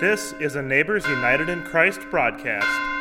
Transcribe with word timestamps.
This 0.00 0.32
is 0.38 0.54
a 0.54 0.62
Neighbors 0.62 1.04
United 1.08 1.48
in 1.48 1.64
Christ 1.64 2.02
broadcast. 2.08 2.97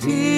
Till 0.00 0.37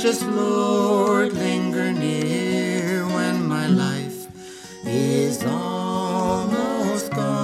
precious 0.00 0.24
Lord, 0.24 1.34
linger 1.34 1.92
near. 1.92 3.04
When 3.04 3.46
my 3.46 3.66
life 3.66 4.28
is 4.86 5.44
almost 5.44 7.10
gone, 7.10 7.42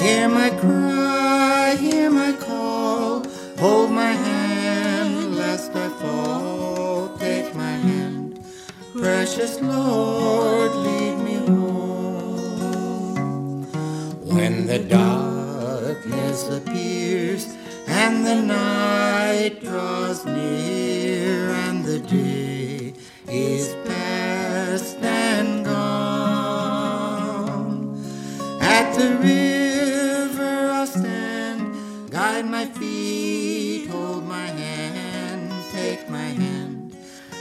hear 0.00 0.28
my 0.28 0.50
cry, 0.50 1.76
hear 1.78 2.10
my 2.10 2.32
call. 2.32 3.24
Hold 3.60 3.92
my 3.92 4.10
hand, 4.10 5.36
lest 5.36 5.70
I 5.76 5.88
fall. 5.88 7.16
Take 7.18 7.54
my 7.54 7.76
hand, 7.88 8.44
precious 8.96 9.60
Lord, 9.60 10.74
lead 10.74 11.18
me 11.18 11.34
home. 11.46 12.82
When 14.24 14.66
the 14.66 14.80
darkness 14.80 16.48
appears 16.48 17.54
and 17.86 18.26
the 18.26 18.34
night 18.34 18.81
draws 19.50 20.24
near 20.24 21.50
and 21.50 21.84
the 21.84 21.98
day 21.98 22.94
is 23.28 23.74
past 23.84 24.96
and 24.98 25.64
gone, 25.64 26.94
at 28.60 28.94
the 28.94 29.16
river 29.16 30.70
I'll 30.70 30.86
stand, 30.86 32.10
guide 32.10 32.46
my 32.46 32.66
feet, 32.66 33.88
hold 33.90 34.24
my 34.28 34.46
hand, 34.46 35.52
take 35.72 36.08
my 36.08 36.18
hand, 36.18 36.96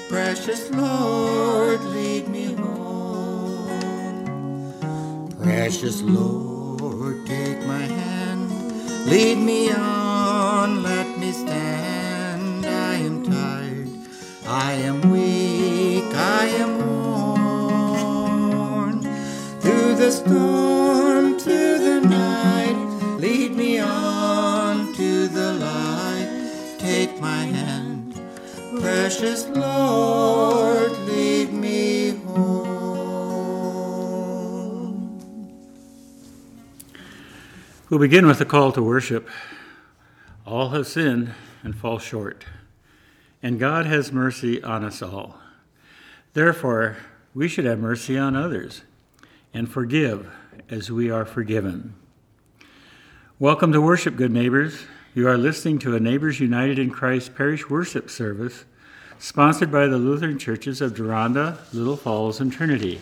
precious 0.10 0.72
Lord, 0.72 1.82
lead 1.84 2.28
me 2.30 2.54
home. 2.56 2.72
Precious 5.40 6.02
Lord, 6.02 7.28
take 7.28 7.64
my 7.68 7.86
hand, 7.86 8.50
lead 9.08 9.38
me 9.38 9.72
on, 9.72 9.91
We'll 37.92 38.00
begin 38.00 38.26
with 38.26 38.40
a 38.40 38.46
call 38.46 38.72
to 38.72 38.82
worship. 38.82 39.28
All 40.46 40.70
have 40.70 40.88
sinned 40.88 41.34
and 41.62 41.76
fall 41.76 42.00
short, 42.00 42.46
and 43.44 43.60
God 43.60 43.86
has 43.86 44.14
mercy 44.14 44.64
on 44.64 44.86
us 44.86 45.02
all. 45.02 45.36
Therefore, 46.32 46.96
we 47.34 47.50
should 47.50 47.66
have 47.66 47.80
mercy 47.80 48.18
on 48.18 48.34
others 48.34 48.84
and 49.54 49.70
forgive 49.70 50.32
as 50.70 50.90
we 50.90 51.12
are 51.12 51.26
forgiven. 51.26 51.94
Welcome 53.40 53.74
to 53.74 53.82
worship, 53.82 54.16
good 54.16 54.32
neighbors. 54.32 54.84
You 55.14 55.28
are 55.28 55.38
listening 55.38 55.78
to 55.80 55.94
a 55.94 56.00
Neighbors 56.00 56.40
United 56.40 56.80
in 56.80 56.92
Christ 56.92 57.36
parish 57.36 57.70
worship 57.70 58.10
service 58.10 58.64
sponsored 59.20 59.70
by 59.70 59.88
the 59.88 59.98
Lutheran 59.98 60.40
churches 60.40 60.80
of 60.80 60.96
Deronda, 60.96 61.58
Little 61.74 61.98
Falls, 61.98 62.40
and 62.40 62.54
Trinity. 62.54 63.02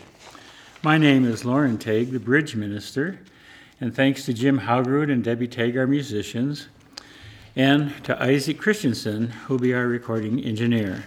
My 0.82 0.98
name 0.98 1.26
is 1.26 1.46
Lauren 1.46 1.78
Tague, 1.78 2.10
the 2.10 2.20
bridge 2.20 2.56
minister 2.56 3.20
and 3.80 3.96
thanks 3.96 4.26
to 4.26 4.34
Jim 4.34 4.62
Haugerud 4.62 5.12
and 5.12 5.24
Debbie 5.24 5.48
Tague, 5.48 5.78
our 5.78 5.86
musicians, 5.88 6.68
and 7.56 7.94
to 8.04 8.22
Isaac 8.22 8.58
Christensen, 8.58 9.30
who'll 9.30 9.58
be 9.58 9.74
our 9.74 9.88
recording 9.88 10.44
engineer. 10.44 11.06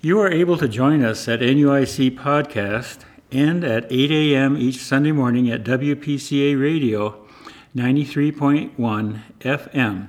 You 0.00 0.20
are 0.20 0.30
able 0.30 0.56
to 0.58 0.68
join 0.68 1.04
us 1.04 1.26
at 1.26 1.40
NUIC 1.40 2.16
Podcast 2.16 3.00
and 3.32 3.64
at 3.64 3.90
8 3.90 4.12
a.m. 4.12 4.56
each 4.56 4.78
Sunday 4.78 5.12
morning 5.12 5.50
at 5.50 5.64
WPCA 5.64 6.60
Radio 6.60 7.26
93.1 7.74 9.22
FM 9.40 10.08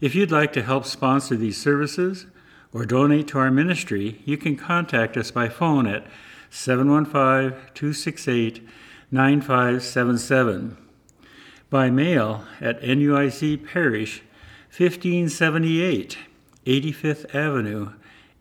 If 0.00 0.14
you'd 0.14 0.30
like 0.30 0.52
to 0.52 0.62
help 0.62 0.84
sponsor 0.84 1.34
these 1.36 1.60
services, 1.60 2.26
or 2.74 2.84
donate 2.84 3.28
to 3.28 3.38
our 3.38 3.52
ministry, 3.52 4.20
you 4.24 4.36
can 4.36 4.56
contact 4.56 5.16
us 5.16 5.30
by 5.30 5.48
phone 5.48 5.86
at 5.86 6.04
715 6.50 7.52
268 7.72 8.68
9577, 9.10 10.76
by 11.70 11.88
mail 11.88 12.44
at 12.60 12.82
NUIC 12.82 13.64
Parish, 13.64 14.22
1578 14.76 16.18
85th 16.66 17.34
Avenue, 17.34 17.92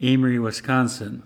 Amery, 0.01 0.41
Wisconsin, 0.41 1.23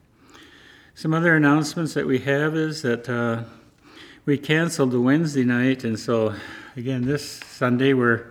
Some 0.94 1.12
other 1.12 1.36
announcements 1.36 1.92
that 1.92 2.06
we 2.06 2.20
have 2.20 2.56
is 2.56 2.80
that 2.80 3.06
uh, 3.10 3.44
we 4.24 4.38
canceled 4.38 4.92
the 4.92 5.00
Wednesday 5.00 5.44
night, 5.44 5.84
and 5.84 5.98
so 5.98 6.34
again, 6.76 7.04
this 7.04 7.40
Sunday 7.44 7.92
we're 7.92 8.30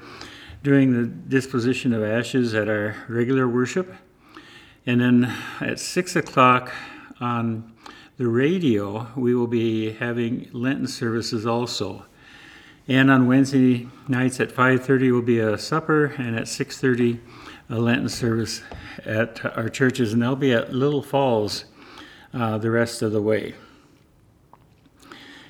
doing 0.64 1.00
the 1.00 1.06
disposition 1.08 1.94
of 1.94 2.04
ashes 2.04 2.56
at 2.56 2.68
our 2.68 2.96
regular 3.08 3.48
worship. 3.48 3.94
And 4.88 5.00
then 5.00 5.34
at 5.62 5.80
6 5.80 6.16
o'clock 6.16 6.74
on 7.20 7.74
the 8.18 8.28
radio, 8.28 9.08
we 9.16 9.36
will 9.36 9.46
be 9.46 9.92
having 9.92 10.50
Lenten 10.52 10.88
services 10.88 11.46
also. 11.46 12.06
And 12.88 13.10
on 13.10 13.28
Wednesday 13.28 13.88
nights 14.08 14.40
at 14.40 14.52
5:30 14.52 15.12
will 15.12 15.22
be 15.22 15.40
a 15.40 15.58
supper, 15.58 16.14
and 16.18 16.36
at 16.36 16.48
6:30 16.48 17.20
a 17.70 17.80
Lenten 17.80 18.10
service 18.10 18.62
at 19.04 19.44
our 19.58 19.70
churches, 19.70 20.14
and 20.14 20.22
they'll 20.22 20.36
be 20.36 20.54
at 20.54 20.74
Little 20.74 21.02
Falls 21.02 21.66
uh, 22.34 22.58
the 22.60 22.70
rest 22.70 23.02
of 23.02 23.12
the 23.12 23.22
way. 23.22 23.56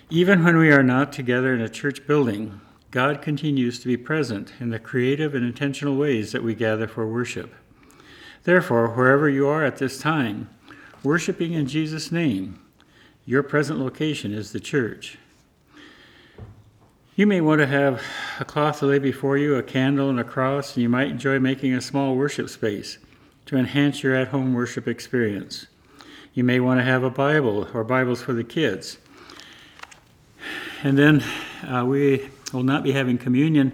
Even 0.09 0.43
when 0.43 0.55
we 0.55 0.71
are 0.71 0.83
not 0.83 1.11
together 1.11 1.53
in 1.53 1.59
a 1.59 1.67
church 1.67 2.07
building, 2.07 2.61
God 2.91 3.21
continues 3.21 3.79
to 3.79 3.87
be 3.87 3.97
present 3.97 4.53
in 4.61 4.69
the 4.69 4.79
creative 4.79 5.35
and 5.35 5.43
intentional 5.43 5.97
ways 5.97 6.31
that 6.31 6.43
we 6.43 6.55
gather 6.55 6.87
for 6.87 7.05
worship. 7.05 7.53
Therefore, 8.43 8.87
wherever 8.89 9.27
you 9.27 9.47
are 9.47 9.65
at 9.65 9.77
this 9.77 9.99
time, 9.99 10.49
worshiping 11.03 11.51
in 11.51 11.65
Jesus' 11.65 12.11
name, 12.11 12.61
your 13.25 13.43
present 13.43 13.79
location 13.79 14.31
is 14.33 14.53
the 14.53 14.59
church. 14.59 15.17
You 17.17 17.25
may 17.25 17.39
want 17.39 17.61
to 17.61 17.67
have 17.67 18.03
a 18.41 18.43
cloth 18.43 18.79
to 18.79 18.87
lay 18.87 18.99
before 18.99 19.37
you, 19.37 19.55
a 19.55 19.63
candle, 19.63 20.09
and 20.09 20.19
a 20.19 20.23
cross, 20.25 20.75
and 20.75 20.83
you 20.83 20.89
might 20.89 21.07
enjoy 21.07 21.39
making 21.39 21.73
a 21.73 21.79
small 21.79 22.13
worship 22.13 22.49
space 22.49 22.97
to 23.45 23.55
enhance 23.55 24.03
your 24.03 24.13
at 24.13 24.27
home 24.27 24.53
worship 24.53 24.85
experience. 24.85 25.67
You 26.33 26.43
may 26.43 26.59
want 26.59 26.81
to 26.81 26.83
have 26.83 27.03
a 27.03 27.09
Bible 27.09 27.69
or 27.73 27.85
Bibles 27.85 28.21
for 28.21 28.33
the 28.33 28.43
kids. 28.43 28.97
And 30.83 30.97
then 30.97 31.23
uh, 31.65 31.85
we 31.85 32.29
will 32.51 32.63
not 32.63 32.83
be 32.83 32.91
having 32.91 33.17
communion 33.17 33.71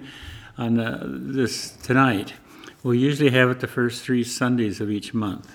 on 0.60 0.80
uh, 0.80 1.04
this 1.04 1.72
tonight. 1.72 2.36
We'll 2.84 2.94
usually 2.94 3.32
have 3.32 3.50
it 3.50 3.60
the 3.60 3.66
first 3.66 4.04
three 4.04 4.24
Sundays 4.24 4.80
of 4.80 4.92
each 4.92 5.16
month. 5.16 5.52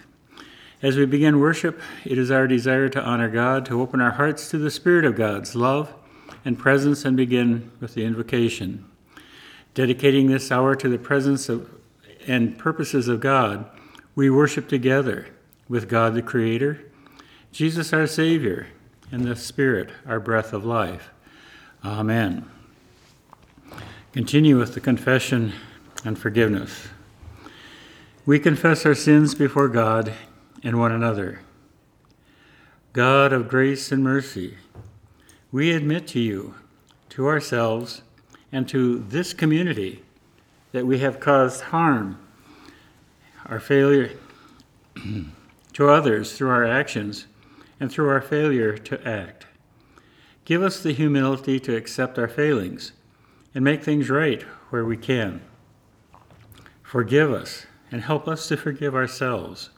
As 0.82 0.96
we 0.96 1.06
begin 1.06 1.38
worship, 1.38 1.80
it 2.04 2.18
is 2.18 2.32
our 2.32 2.48
desire 2.48 2.88
to 2.88 3.00
honor 3.00 3.28
God, 3.28 3.64
to 3.66 3.80
open 3.80 4.00
our 4.00 4.10
hearts 4.10 4.50
to 4.50 4.58
the 4.58 4.72
Spirit 4.72 5.04
of 5.04 5.14
God's 5.14 5.54
love 5.54 5.94
and 6.46 6.56
presence 6.56 7.04
and 7.04 7.16
begin 7.16 7.72
with 7.81 7.94
the 7.94 8.04
invocation. 8.04 8.87
Dedicating 9.75 10.28
this 10.28 10.52
hour 10.52 10.76
to 10.76 10.88
the 10.88 10.96
presence 10.96 11.48
of 11.48 11.69
and 12.28 12.56
purposes 12.56 13.08
of 13.08 13.20
God, 13.20 13.69
we 14.14 14.31
worship 14.31 14.69
together 14.69 15.26
with 15.69 15.88
God 15.88 16.14
the 16.14 16.22
Creator, 16.22 16.81
Jesus 17.52 17.93
our 17.93 18.06
Savior, 18.06 18.69
and 19.10 19.25
the 19.25 19.37
Spirit, 19.37 19.90
our 20.06 20.19
breath 20.19 20.52
of 20.52 20.64
life. 20.64 21.10
Amen. 21.84 22.48
Continue 24.12 24.58
with 24.58 24.75
the 24.75 24.81
confession 24.81 25.52
and 26.04 26.19
forgiveness. 26.19 26.88
We 28.25 28.38
confess 28.38 28.87
our 28.87 28.94
sins 28.94 29.34
before 29.34 29.69
God 29.69 30.12
and 30.62 30.78
one 30.78 30.93
another. 30.93 31.40
God 32.93 33.32
of 33.32 33.48
grace 33.48 33.93
and 33.93 34.03
mercy, 34.03 34.56
we 35.56 35.72
admit 35.72 36.06
to 36.06 36.20
you, 36.20 36.55
to 37.08 37.27
ourselves, 37.27 38.03
and 38.53 38.69
to 38.69 38.98
this 38.98 39.32
community 39.32 40.03
that 40.72 40.86
we 40.86 40.98
have 40.98 41.19
caused 41.19 41.63
harm, 41.63 42.19
our 43.46 43.58
failure 43.58 44.10
to 45.72 45.89
others 45.89 46.36
through 46.36 46.51
our 46.51 46.67
actions, 46.67 47.25
and 47.81 47.91
through 47.91 48.06
our 48.06 48.20
failure 48.20 48.77
to 48.77 49.03
act. 49.08 49.46
Give 50.44 50.63
us 50.63 50.82
the 50.82 50.93
humility 50.93 51.58
to 51.60 51.75
accept 51.75 52.19
our 52.19 52.29
failings 52.29 52.93
and 53.55 53.65
make 53.65 53.82
things 53.82 54.10
right 54.10 54.43
where 54.69 54.84
we 54.84 54.98
can. 54.98 55.41
Forgive 56.82 57.32
us 57.32 57.65
and 57.91 58.03
help 58.03 58.29
us 58.29 58.46
to 58.48 58.58
forgive 58.58 58.94
ourselves. 58.94 59.70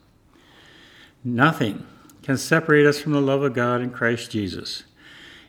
Nothing 1.23 1.87
can 2.25 2.37
separate 2.37 2.85
us 2.85 3.00
from 3.00 3.12
the 3.12 3.20
love 3.20 3.44
of 3.44 3.54
God 3.54 3.80
in 3.80 3.90
Christ 3.90 4.32
Jesus. 4.32 4.82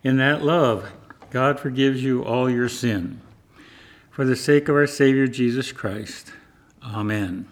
In 0.03 0.17
that 0.17 0.43
love, 0.43 0.91
God 1.29 1.59
forgives 1.59 2.03
you 2.03 2.23
all 2.23 2.49
your 2.49 2.69
sin. 2.69 3.21
For 4.11 4.25
the 4.25 4.35
sake 4.35 4.67
of 4.67 4.75
our 4.75 4.87
Savior 4.87 5.27
Jesus 5.27 5.71
Christ. 5.71 6.33
Amen. 6.83 7.47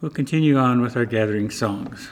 We'll 0.00 0.10
continue 0.10 0.56
on 0.56 0.80
with 0.80 0.96
our 0.96 1.04
gathering 1.04 1.50
songs. 1.50 2.08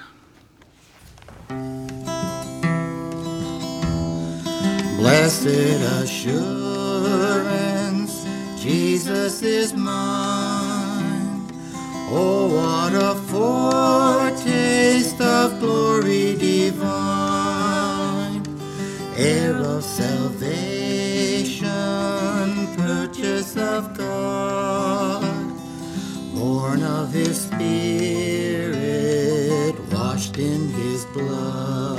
Blessed 4.97 5.47
assurance, 6.03 7.07
Jesus 8.61 9.43
is 9.43 9.73
mine. 9.75 11.47
Oh, 12.09 12.47
what 12.57 12.95
a 12.95 13.15
foretaste 13.31 15.21
of 15.21 15.61
glory 15.61 16.35
divine, 16.37 17.16
heir 19.17 19.57
of 19.57 19.83
salvation, 19.83 21.67
purchase 22.77 23.57
of 23.57 23.97
God, 23.97 25.23
born 26.35 26.83
of 26.83 27.11
His 27.13 27.41
Spirit, 27.47 28.75
washed 29.91 30.37
in 30.37 30.69
His 30.69 31.07
blood. 31.07 31.97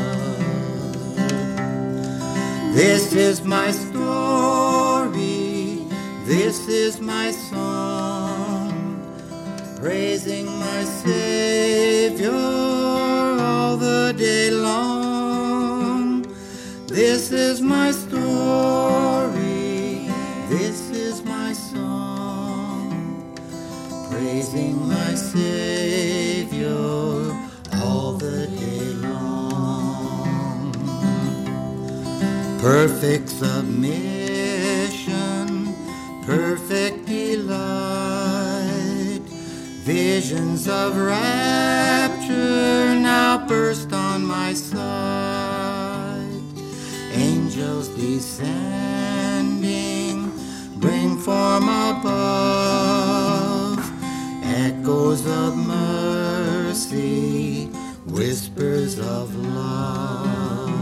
This 2.75 3.13
is 3.13 3.41
my 3.43 3.71
story, 3.71 5.17
this 6.25 6.67
is 6.67 6.99
my 7.01 7.31
song, 7.31 9.01
praising 9.79 10.45
my 10.45 10.83
Savior 10.83 12.66
This 17.17 17.31
is 17.31 17.61
my 17.61 17.89
story, 17.89 19.31
this 20.49 20.91
is 20.91 21.23
my 21.25 21.51
song, 21.51 23.33
praising 24.11 24.87
my 24.87 25.15
Savior 25.15 26.77
all 27.81 28.11
the 28.13 28.45
day 28.45 28.93
long. 29.09 30.73
Perfect 32.61 33.29
submission, 33.29 33.87
perfect 36.23 37.07
delight, 37.07 37.57
visions 39.83 40.67
of 40.67 40.95
rapture 40.95 42.93
now 42.93 43.39
burst 43.47 43.91
Angels 47.87 48.25
descending 48.35 49.71
bring 50.79 51.17
form 51.17 51.63
above, 51.63 52.99
echoes 54.43 55.25
of 55.27 55.55
mercy, 55.57 56.85
whispers 58.05 58.99
of 58.99 59.35
love. 59.35 60.75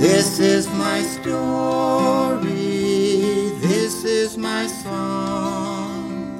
This 0.00 0.38
is 0.40 0.68
my 0.70 1.02
story, 1.02 2.50
this 3.60 4.04
is 4.04 4.36
my 4.36 4.66
song, 4.66 6.38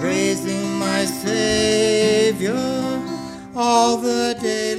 praising 0.00 0.78
my 0.78 1.04
Savior 1.04 2.56
all 3.54 3.96
the 3.98 4.34
day 4.40 4.69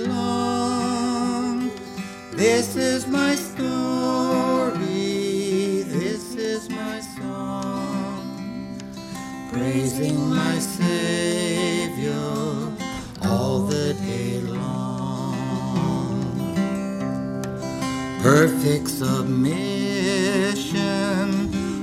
submission, 19.03 20.79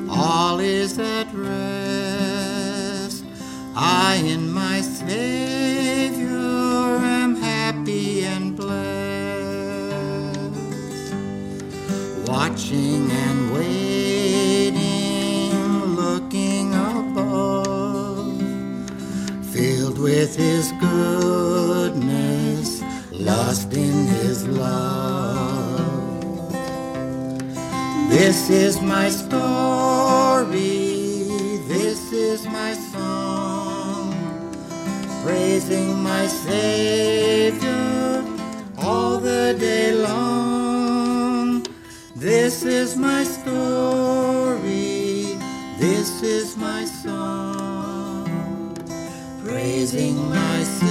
all 0.09 0.61
is 0.61 1.01
at 1.01 1.27
rest. 1.35 3.25
I 3.75 4.23
in 4.25 4.53
my 4.53 4.81
Savior 4.81 6.29
am 7.19 7.35
happy 7.35 8.25
and 8.25 8.57
blessed 8.57 8.79
watching 12.29 13.11
and 13.11 13.53
waiting, 13.53 14.77
looking 15.97 16.73
above, 16.73 18.41
filled 19.53 19.99
with 19.99 20.37
His 20.37 20.71
goodness, 20.81 22.81
lost 23.11 23.73
in 23.73 24.07
His 24.07 24.47
love. 24.47 24.98
This 28.19 28.51
is 28.51 28.81
my 28.83 29.11
story, 29.11 30.51
this 31.69 32.13
is 32.13 32.45
my 32.47 32.75
song, 32.75 34.13
praising 35.23 36.03
my 36.03 36.27
Savior 36.27 38.25
all 38.77 39.19
the 39.19 39.55
day 39.57 39.93
long. 39.93 41.65
This 42.17 42.65
is 42.65 42.97
my 42.97 43.23
story, 43.23 44.67
this 45.79 46.21
is 46.21 46.57
my 46.57 46.87
song, 46.87 48.27
praising 49.45 50.17
my 50.29 50.65
Savior 50.65 50.88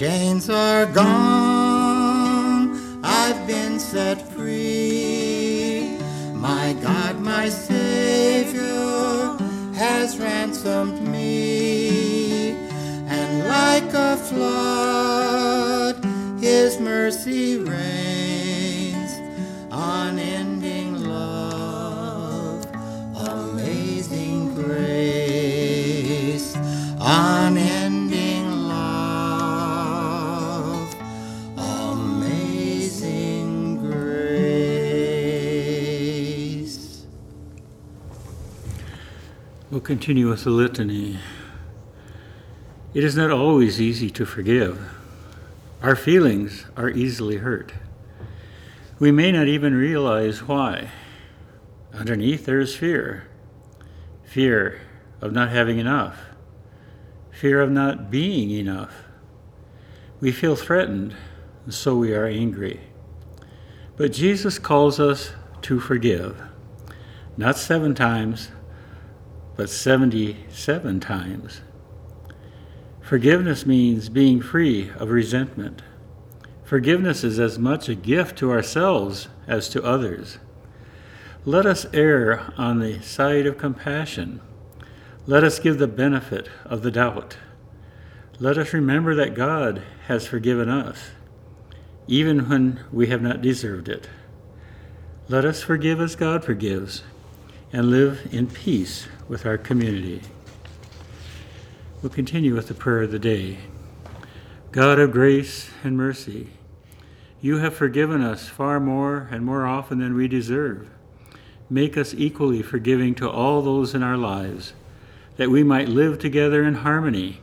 chains 0.00 0.48
are 0.48 0.86
gone, 0.86 1.39
continue 39.90 40.28
with 40.28 40.44
the 40.44 40.50
litany. 40.50 41.18
It 42.94 43.02
is 43.02 43.16
not 43.16 43.32
always 43.32 43.80
easy 43.80 44.08
to 44.10 44.24
forgive. 44.24 44.80
Our 45.82 45.96
feelings 45.96 46.64
are 46.76 46.88
easily 46.88 47.38
hurt. 47.38 47.72
We 49.00 49.10
may 49.10 49.32
not 49.32 49.48
even 49.48 49.74
realize 49.74 50.46
why. 50.46 50.90
Underneath, 51.92 52.46
there 52.46 52.60
is 52.60 52.76
fear 52.76 53.26
fear 54.22 54.80
of 55.20 55.32
not 55.32 55.48
having 55.48 55.80
enough, 55.80 56.20
fear 57.32 57.60
of 57.60 57.72
not 57.72 58.12
being 58.12 58.52
enough. 58.52 58.94
We 60.20 60.30
feel 60.30 60.54
threatened, 60.54 61.16
and 61.64 61.74
so 61.74 61.96
we 61.96 62.14
are 62.14 62.26
angry. 62.26 62.78
But 63.96 64.12
Jesus 64.12 64.56
calls 64.60 65.00
us 65.00 65.32
to 65.62 65.80
forgive, 65.80 66.40
not 67.36 67.56
seven 67.56 67.92
times, 67.96 68.50
but 69.60 69.68
77 69.68 71.00
times. 71.00 71.60
Forgiveness 73.02 73.66
means 73.66 74.08
being 74.08 74.40
free 74.40 74.90
of 74.96 75.10
resentment. 75.10 75.82
Forgiveness 76.64 77.22
is 77.22 77.38
as 77.38 77.58
much 77.58 77.86
a 77.86 77.94
gift 77.94 78.38
to 78.38 78.50
ourselves 78.50 79.28
as 79.46 79.68
to 79.68 79.84
others. 79.84 80.38
Let 81.44 81.66
us 81.66 81.84
err 81.92 82.54
on 82.56 82.78
the 82.78 83.02
side 83.02 83.44
of 83.44 83.58
compassion. 83.58 84.40
Let 85.26 85.44
us 85.44 85.58
give 85.58 85.76
the 85.76 85.86
benefit 85.86 86.48
of 86.64 86.80
the 86.80 86.90
doubt. 86.90 87.36
Let 88.38 88.56
us 88.56 88.72
remember 88.72 89.14
that 89.14 89.34
God 89.34 89.82
has 90.06 90.26
forgiven 90.26 90.70
us, 90.70 91.10
even 92.08 92.48
when 92.48 92.80
we 92.90 93.08
have 93.08 93.20
not 93.20 93.42
deserved 93.42 93.90
it. 93.90 94.08
Let 95.28 95.44
us 95.44 95.62
forgive 95.62 96.00
as 96.00 96.16
God 96.16 96.46
forgives 96.46 97.02
and 97.74 97.90
live 97.90 98.26
in 98.32 98.46
peace 98.46 99.06
with 99.30 99.46
our 99.46 99.56
community. 99.56 100.20
We'll 102.02 102.10
continue 102.10 102.52
with 102.52 102.66
the 102.66 102.74
prayer 102.74 103.02
of 103.02 103.12
the 103.12 103.18
day. 103.20 103.58
God 104.72 104.98
of 104.98 105.12
grace 105.12 105.70
and 105.84 105.96
mercy, 105.96 106.48
you 107.40 107.58
have 107.58 107.72
forgiven 107.72 108.22
us 108.22 108.48
far 108.48 108.80
more 108.80 109.28
and 109.30 109.44
more 109.44 109.66
often 109.66 110.00
than 110.00 110.14
we 110.14 110.26
deserve. 110.26 110.90
Make 111.70 111.96
us 111.96 112.12
equally 112.12 112.60
forgiving 112.60 113.14
to 113.14 113.30
all 113.30 113.62
those 113.62 113.94
in 113.94 114.02
our 114.02 114.16
lives, 114.16 114.72
that 115.36 115.48
we 115.48 115.62
might 115.62 115.88
live 115.88 116.18
together 116.18 116.64
in 116.64 116.74
harmony. 116.74 117.40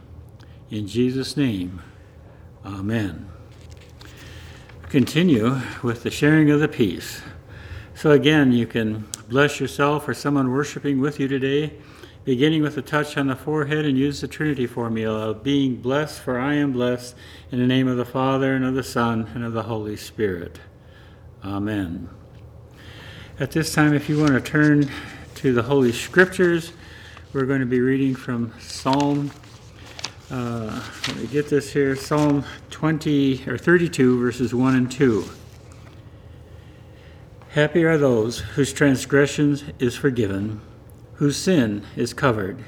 In 0.69 0.87
Jesus' 0.87 1.37
name, 1.37 1.81
Amen. 2.65 3.29
Continue 4.89 5.61
with 5.81 6.03
the 6.03 6.11
sharing 6.11 6.51
of 6.51 6.59
the 6.59 6.67
peace. 6.67 7.21
So, 7.95 8.11
again, 8.11 8.51
you 8.51 8.67
can 8.67 9.05
bless 9.29 9.59
yourself 9.59 10.07
or 10.07 10.13
someone 10.13 10.51
worshiping 10.51 10.99
with 10.99 11.19
you 11.19 11.27
today 11.27 11.73
beginning 12.27 12.61
with 12.61 12.77
a 12.77 12.81
touch 12.81 13.15
on 13.15 13.27
the 13.27 13.35
forehead 13.37 13.85
and 13.85 13.97
use 13.97 14.19
the 14.19 14.27
Trinity 14.27 14.67
formula 14.67 15.29
of 15.29 15.43
being 15.43 15.77
blessed, 15.77 16.19
for 16.19 16.37
I 16.37 16.55
am 16.55 16.73
blessed, 16.73 17.15
in 17.53 17.59
the 17.59 17.65
name 17.65 17.87
of 17.87 17.95
the 17.95 18.03
Father, 18.03 18.53
and 18.53 18.65
of 18.65 18.73
the 18.73 18.83
Son, 18.83 19.31
and 19.33 19.45
of 19.45 19.53
the 19.53 19.63
Holy 19.63 19.95
Spirit. 19.95 20.59
Amen. 21.45 22.09
At 23.39 23.51
this 23.51 23.73
time, 23.73 23.93
if 23.93 24.09
you 24.09 24.19
want 24.19 24.33
to 24.33 24.41
turn 24.41 24.91
to 25.35 25.53
the 25.53 25.63
Holy 25.63 25.93
Scriptures, 25.93 26.73
we're 27.31 27.45
going 27.45 27.61
to 27.61 27.65
be 27.65 27.79
reading 27.79 28.13
from 28.13 28.53
Psalm. 28.59 29.31
Uh, 30.29 30.83
let 31.07 31.15
me 31.15 31.27
get 31.27 31.47
this 31.47 31.71
here 31.71 31.95
Psalm 31.95 32.43
20 32.71 33.47
or 33.47 33.57
32, 33.57 34.19
verses 34.19 34.53
1 34.53 34.75
and 34.75 34.91
2. 34.91 35.23
Happy 37.57 37.83
are 37.83 37.97
those 37.97 38.37
whose 38.37 38.71
transgressions 38.71 39.63
is 39.79 39.95
forgiven 39.95 40.61
whose 41.15 41.35
sin 41.35 41.83
is 41.95 42.13
covered. 42.13 42.63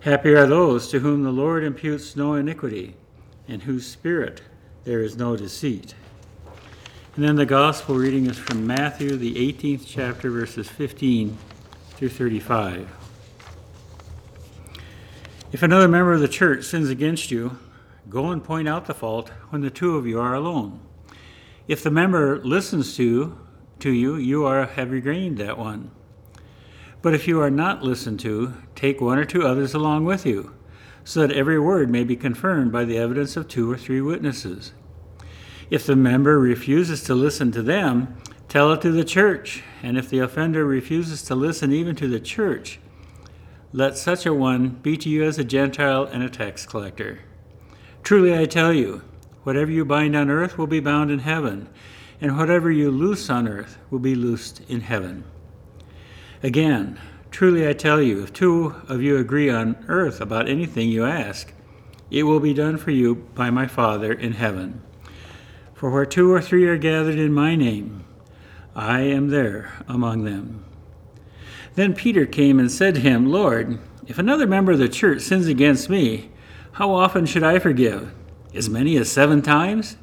Happy 0.00 0.34
are 0.34 0.48
those 0.48 0.88
to 0.88 0.98
whom 0.98 1.22
the 1.22 1.30
Lord 1.30 1.62
imputes 1.62 2.16
no 2.16 2.34
iniquity, 2.34 2.96
and 3.46 3.62
whose 3.62 3.86
spirit 3.86 4.42
there 4.82 5.00
is 5.00 5.16
no 5.16 5.36
deceit. 5.36 5.94
And 7.14 7.24
then 7.24 7.36
the 7.36 7.46
gospel 7.46 7.94
reading 7.94 8.26
is 8.26 8.36
from 8.36 8.66
Matthew, 8.66 9.16
the 9.16 9.36
18th 9.36 9.84
chapter, 9.86 10.28
verses 10.28 10.68
15 10.68 11.38
through 11.90 12.08
35. 12.08 12.90
If 15.52 15.62
another 15.62 15.86
member 15.86 16.14
of 16.14 16.20
the 16.20 16.26
church 16.26 16.64
sins 16.64 16.90
against 16.90 17.30
you, 17.30 17.60
go 18.08 18.32
and 18.32 18.42
point 18.42 18.66
out 18.66 18.86
the 18.86 18.92
fault 18.92 19.28
when 19.50 19.62
the 19.62 19.70
two 19.70 19.96
of 19.96 20.04
you 20.04 20.18
are 20.18 20.34
alone. 20.34 20.80
If 21.68 21.84
the 21.84 21.92
member 21.92 22.40
listens 22.42 22.96
to, 22.96 23.38
to 23.80 23.90
you, 23.90 24.16
you 24.16 24.44
are, 24.44 24.66
have 24.66 24.90
regained 24.90 25.38
that 25.38 25.58
one. 25.58 25.90
But 27.02 27.14
if 27.14 27.26
you 27.26 27.40
are 27.40 27.50
not 27.50 27.82
listened 27.82 28.20
to, 28.20 28.54
take 28.74 29.00
one 29.00 29.18
or 29.18 29.24
two 29.24 29.46
others 29.46 29.74
along 29.74 30.04
with 30.04 30.26
you, 30.26 30.54
so 31.04 31.20
that 31.26 31.34
every 31.34 31.58
word 31.58 31.90
may 31.90 32.04
be 32.04 32.16
confirmed 32.16 32.72
by 32.72 32.84
the 32.84 32.98
evidence 32.98 33.36
of 33.36 33.48
two 33.48 33.70
or 33.70 33.76
three 33.76 34.00
witnesses. 34.00 34.72
If 35.70 35.86
the 35.86 35.96
member 35.96 36.38
refuses 36.38 37.02
to 37.04 37.14
listen 37.14 37.52
to 37.52 37.62
them, 37.62 38.16
tell 38.48 38.72
it 38.72 38.80
to 38.82 38.90
the 38.90 39.04
church, 39.04 39.62
and 39.82 39.96
if 39.96 40.10
the 40.10 40.18
offender 40.18 40.64
refuses 40.66 41.22
to 41.22 41.34
listen 41.34 41.72
even 41.72 41.96
to 41.96 42.08
the 42.08 42.20
church, 42.20 42.80
let 43.72 43.96
such 43.96 44.26
a 44.26 44.34
one 44.34 44.68
be 44.68 44.96
to 44.96 45.08
you 45.08 45.22
as 45.22 45.38
a 45.38 45.44
Gentile 45.44 46.04
and 46.04 46.24
a 46.24 46.28
tax 46.28 46.66
collector. 46.66 47.20
Truly 48.02 48.36
I 48.36 48.46
tell 48.46 48.72
you, 48.72 49.02
whatever 49.44 49.70
you 49.70 49.84
bind 49.84 50.16
on 50.16 50.28
earth 50.28 50.58
will 50.58 50.66
be 50.66 50.80
bound 50.80 51.10
in 51.10 51.20
heaven, 51.20 51.68
and 52.20 52.36
whatever 52.36 52.70
you 52.70 52.90
loose 52.90 53.30
on 53.30 53.48
earth 53.48 53.78
will 53.90 53.98
be 53.98 54.14
loosed 54.14 54.60
in 54.68 54.80
heaven. 54.80 55.24
Again, 56.42 57.00
truly 57.30 57.68
I 57.68 57.72
tell 57.72 58.00
you, 58.00 58.22
if 58.22 58.32
two 58.32 58.74
of 58.88 59.02
you 59.02 59.16
agree 59.16 59.50
on 59.50 59.82
earth 59.88 60.20
about 60.20 60.48
anything 60.48 60.88
you 60.88 61.04
ask, 61.04 61.52
it 62.10 62.24
will 62.24 62.40
be 62.40 62.54
done 62.54 62.76
for 62.76 62.90
you 62.90 63.14
by 63.14 63.50
my 63.50 63.66
Father 63.66 64.12
in 64.12 64.32
heaven. 64.32 64.82
For 65.74 65.90
where 65.90 66.06
two 66.06 66.32
or 66.32 66.40
three 66.40 66.66
are 66.66 66.76
gathered 66.76 67.18
in 67.18 67.32
my 67.32 67.56
name, 67.56 68.04
I 68.74 69.00
am 69.00 69.28
there 69.28 69.72
among 69.88 70.24
them. 70.24 70.64
Then 71.74 71.94
Peter 71.94 72.26
came 72.26 72.58
and 72.58 72.70
said 72.70 72.96
to 72.96 73.00
him, 73.00 73.26
Lord, 73.26 73.78
if 74.06 74.18
another 74.18 74.46
member 74.46 74.72
of 74.72 74.78
the 74.78 74.88
church 74.88 75.22
sins 75.22 75.46
against 75.46 75.88
me, 75.88 76.30
how 76.72 76.90
often 76.90 77.26
should 77.26 77.42
I 77.44 77.58
forgive? 77.58 78.12
As 78.54 78.68
many 78.68 78.96
as 78.96 79.10
seven 79.10 79.40
times? 79.40 79.96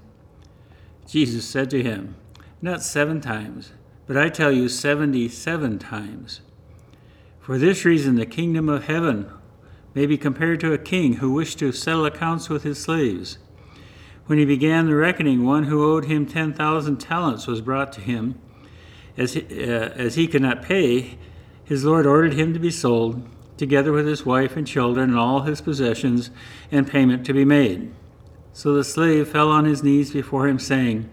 Jesus 1.07 1.45
said 1.45 1.69
to 1.71 1.81
him, 1.81 2.15
Not 2.61 2.83
seven 2.83 3.21
times 3.21 3.71
but 4.07 4.15
I 4.15 4.29
tell 4.29 4.53
you, 4.53 4.69
77 4.69 5.79
times. 5.79 6.39
For 7.41 7.57
this 7.57 7.83
reason, 7.83 8.15
the 8.15 8.25
kingdom 8.25 8.69
of 8.69 8.85
heaven 8.85 9.29
may 9.93 10.05
be 10.05 10.17
compared 10.17 10.61
to 10.61 10.73
a 10.73 10.77
king 10.77 11.15
who 11.15 11.33
wished 11.33 11.59
to 11.59 11.73
settle 11.73 12.05
accounts 12.05 12.47
with 12.47 12.63
his 12.63 12.81
slaves. 12.81 13.37
When 14.25 14.39
he 14.39 14.45
began 14.45 14.87
the 14.87 14.95
reckoning, 14.95 15.45
one 15.45 15.65
who 15.65 15.83
owed 15.83 16.05
him 16.05 16.25
10,000 16.25 16.97
talents 16.97 17.47
was 17.47 17.61
brought 17.61 17.91
to 17.93 18.01
him. 18.01 18.39
As 19.17 19.33
he, 19.33 19.41
uh, 19.41 19.89
as 19.95 20.15
he 20.15 20.27
could 20.27 20.41
not 20.41 20.61
pay, 20.61 21.17
his 21.63 21.83
Lord 21.83 22.05
ordered 22.05 22.33
him 22.33 22.53
to 22.53 22.59
be 22.59 22.71
sold, 22.71 23.27
together 23.57 23.91
with 23.91 24.05
his 24.05 24.25
wife 24.25 24.55
and 24.55 24.67
children 24.67 25.09
and 25.09 25.19
all 25.19 25.41
his 25.41 25.59
possessions, 25.59 26.29
and 26.71 26.87
payment 26.87 27.25
to 27.25 27.33
be 27.33 27.43
made. 27.43 27.91
So 28.57 28.73
the 28.73 28.83
slave 28.83 29.27
fell 29.27 29.51
on 29.51 29.65
his 29.65 29.83
knees 29.83 30.09
before 30.09 30.47
him, 30.47 30.57
saying, 30.57 31.07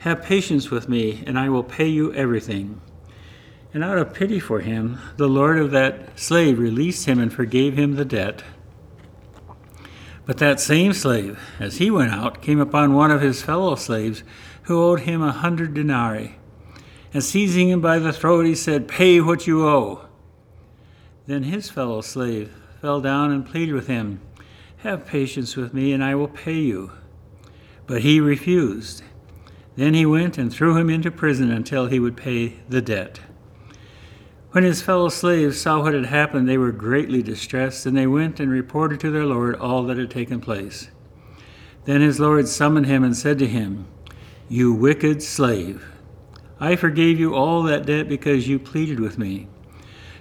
have 0.00 0.24
patience 0.24 0.72
with 0.72 0.88
me, 0.88 1.22
and 1.24 1.38
I 1.38 1.48
will 1.48 1.62
pay 1.62 1.86
you 1.86 2.12
everything. 2.14 2.80
And 3.72 3.84
out 3.84 3.96
of 3.96 4.12
pity 4.12 4.40
for 4.40 4.58
him, 4.58 4.98
the 5.16 5.28
Lord 5.28 5.60
of 5.60 5.70
that 5.70 6.18
slave 6.18 6.58
released 6.58 7.06
him 7.06 7.20
and 7.20 7.32
forgave 7.32 7.78
him 7.78 7.94
the 7.94 8.04
debt. 8.04 8.42
But 10.26 10.38
that 10.38 10.58
same 10.58 10.92
slave, 10.92 11.38
as 11.60 11.76
he 11.76 11.92
went 11.92 12.10
out, 12.10 12.42
came 12.42 12.58
upon 12.58 12.92
one 12.92 13.12
of 13.12 13.20
his 13.20 13.40
fellow 13.40 13.76
slaves 13.76 14.24
who 14.62 14.82
owed 14.82 15.02
him 15.02 15.22
a 15.22 15.30
hundred 15.30 15.74
denarii. 15.74 16.40
And 17.14 17.22
seizing 17.22 17.68
him 17.68 17.80
by 17.80 18.00
the 18.00 18.12
throat, 18.12 18.46
he 18.46 18.56
said, 18.56 18.88
Pay 18.88 19.20
what 19.20 19.46
you 19.46 19.64
owe. 19.64 20.06
Then 21.28 21.44
his 21.44 21.70
fellow 21.70 22.00
slave 22.00 22.52
fell 22.80 23.00
down 23.00 23.30
and 23.30 23.46
pleaded 23.46 23.74
with 23.74 23.86
him, 23.86 24.22
Have 24.82 25.06
patience 25.06 25.56
with 25.56 25.74
me, 25.74 25.92
and 25.92 26.02
I 26.02 26.14
will 26.14 26.28
pay 26.28 26.58
you. 26.58 26.92
But 27.86 28.00
he 28.00 28.18
refused. 28.18 29.02
Then 29.76 29.92
he 29.92 30.06
went 30.06 30.38
and 30.38 30.50
threw 30.50 30.76
him 30.76 30.88
into 30.88 31.10
prison 31.10 31.50
until 31.50 31.86
he 31.86 32.00
would 32.00 32.16
pay 32.16 32.60
the 32.68 32.80
debt. 32.80 33.20
When 34.52 34.64
his 34.64 34.80
fellow 34.80 35.10
slaves 35.10 35.60
saw 35.60 35.82
what 35.82 35.92
had 35.92 36.06
happened, 36.06 36.48
they 36.48 36.56
were 36.56 36.72
greatly 36.72 37.22
distressed, 37.22 37.84
and 37.84 37.94
they 37.94 38.06
went 38.06 38.40
and 38.40 38.50
reported 38.50 39.00
to 39.00 39.10
their 39.10 39.26
Lord 39.26 39.54
all 39.56 39.84
that 39.84 39.98
had 39.98 40.10
taken 40.10 40.40
place. 40.40 40.90
Then 41.84 42.00
his 42.00 42.18
Lord 42.18 42.48
summoned 42.48 42.86
him 42.86 43.04
and 43.04 43.16
said 43.16 43.38
to 43.40 43.46
him, 43.46 43.86
You 44.48 44.72
wicked 44.72 45.22
slave, 45.22 45.92
I 46.58 46.74
forgave 46.74 47.20
you 47.20 47.34
all 47.34 47.62
that 47.64 47.86
debt 47.86 48.08
because 48.08 48.48
you 48.48 48.58
pleaded 48.58 48.98
with 48.98 49.18
me. 49.18 49.48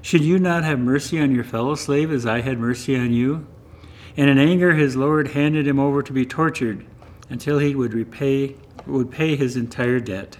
Should 0.02 0.24
you 0.24 0.38
not 0.38 0.64
have 0.64 0.80
mercy 0.80 1.20
on 1.20 1.34
your 1.34 1.44
fellow 1.44 1.76
slave 1.76 2.12
as 2.12 2.26
I 2.26 2.42
had 2.42 2.60
mercy 2.60 2.98
on 2.98 3.12
you? 3.12 3.48
And 4.20 4.30
in 4.30 4.38
anger 4.38 4.74
his 4.74 4.98
Lord 4.98 5.30
handed 5.30 5.66
him 5.66 5.80
over 5.80 6.04
to 6.04 6.12
be 6.12 6.26
tortured 6.26 6.86
until 7.30 7.58
he 7.58 7.74
would 7.74 7.94
repay 7.94 8.58
would 8.86 9.10
pay 9.10 9.38
his 9.38 9.56
entire 9.56 10.02
debt. 10.02 10.36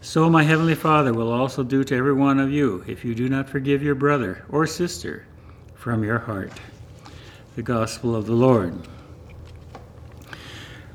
So 0.00 0.28
my 0.28 0.42
heavenly 0.42 0.74
Father 0.74 1.14
will 1.14 1.30
also 1.30 1.62
do 1.62 1.84
to 1.84 1.96
every 1.96 2.14
one 2.14 2.40
of 2.40 2.50
you 2.50 2.82
if 2.88 3.04
you 3.04 3.14
do 3.14 3.28
not 3.28 3.48
forgive 3.48 3.80
your 3.80 3.94
brother 3.94 4.44
or 4.48 4.66
sister 4.66 5.24
from 5.72 6.02
your 6.02 6.18
heart. 6.18 6.50
The 7.54 7.62
Gospel 7.62 8.16
of 8.16 8.26
the 8.26 8.32
Lord. 8.32 8.74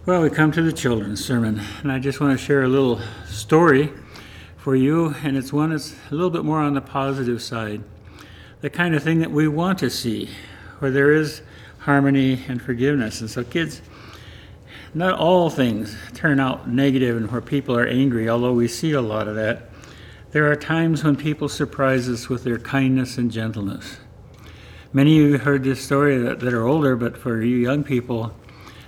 Well, 0.05 0.21
we 0.21 0.29
come 0.29 0.51
to 0.51 0.61
the 0.61 0.73
children's 0.73 1.23
sermon, 1.23 1.61
and 1.81 1.93
I 1.93 1.99
just 1.99 2.19
want 2.19 2.37
to 2.37 2.45
share 2.45 2.63
a 2.63 2.67
little 2.67 2.99
story 3.25 3.93
for 4.57 4.75
you, 4.75 5.15
and 5.23 5.37
it's 5.37 5.53
one 5.53 5.69
that's 5.69 5.95
a 6.11 6.13
little 6.13 6.29
bit 6.29 6.43
more 6.43 6.59
on 6.59 6.73
the 6.73 6.81
positive 6.81 7.41
side. 7.41 7.83
The 8.59 8.69
kind 8.69 8.95
of 8.95 9.01
thing 9.01 9.19
that 9.19 9.31
we 9.31 9.47
want 9.47 9.79
to 9.79 9.89
see, 9.89 10.29
where 10.79 10.91
there 10.91 11.13
is 11.13 11.41
harmony 11.85 12.43
and 12.47 12.59
forgiveness. 12.59 13.21
And 13.21 13.29
so, 13.29 13.43
kids, 13.43 13.81
not 14.95 15.19
all 15.19 15.49
things 15.51 15.95
turn 16.15 16.39
out 16.39 16.67
negative 16.67 17.15
and 17.15 17.31
where 17.31 17.41
people 17.41 17.77
are 17.77 17.85
angry, 17.85 18.27
although 18.27 18.53
we 18.53 18.67
see 18.67 18.91
a 18.93 19.01
lot 19.01 19.27
of 19.27 19.35
that. 19.35 19.69
There 20.31 20.51
are 20.51 20.55
times 20.55 21.03
when 21.03 21.15
people 21.15 21.47
surprise 21.47 22.09
us 22.09 22.27
with 22.27 22.43
their 22.43 22.57
kindness 22.57 23.19
and 23.19 23.31
gentleness. 23.31 23.97
Many 24.93 25.19
of 25.19 25.29
you 25.29 25.37
heard 25.37 25.63
this 25.63 25.79
story 25.79 26.17
that, 26.17 26.39
that 26.39 26.53
are 26.53 26.65
older, 26.65 26.95
but 26.95 27.17
for 27.17 27.41
you 27.41 27.55
young 27.55 27.83
people, 27.83 28.33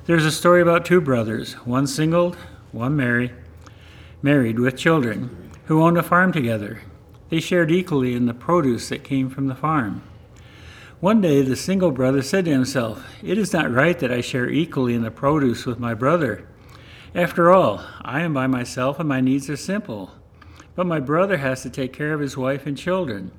there's 0.06 0.26
a 0.26 0.32
story 0.32 0.62
about 0.62 0.84
two 0.84 1.00
brothers, 1.00 1.54
one 1.66 1.86
single, 1.86 2.36
one 2.72 2.96
married, 2.96 3.34
married 4.22 4.58
with 4.58 4.76
children, 4.76 5.52
who 5.66 5.84
owned 5.84 5.98
a 5.98 6.04
farm 6.04 6.32
together. 6.32 6.82
They 7.30 7.42
shared 7.42 7.70
equally 7.70 8.16
in 8.16 8.26
the 8.26 8.34
produce 8.34 8.90
that 8.90 9.04
came 9.04 9.30
from 9.30 9.48
the 9.48 9.56
farm. 9.56 10.02
One 11.00 11.22
day, 11.22 11.44
the 11.44 11.56
single 11.56 11.92
brother 11.92 12.24
said 12.24 12.46
to 12.46 12.52
himself, 12.52 13.06
It 13.22 13.38
is 13.38 13.54
not 13.54 13.72
right 13.72 14.00
that 14.00 14.12
I 14.12 14.22
share 14.22 14.50
equally 14.50 14.96
in 14.96 15.04
the 15.04 15.12
produce 15.12 15.64
with 15.64 15.80
my 15.80 15.94
brother. 15.94 16.48
After 17.14 17.52
all, 17.52 17.84
I 18.02 18.22
am 18.22 18.34
by 18.34 18.48
myself 18.48 19.00
and 19.00 19.08
my 19.08 19.22
needs 19.22 19.48
are 19.48 19.58
simple. 19.58 20.10
But 20.74 20.88
my 20.88 21.00
brother 21.00 21.38
has 21.38 21.62
to 21.62 21.70
take 21.70 21.94
care 21.94 22.16
of 22.16 22.20
his 22.20 22.36
wife 22.36 22.66
and 22.66 22.76
children. 22.76 23.32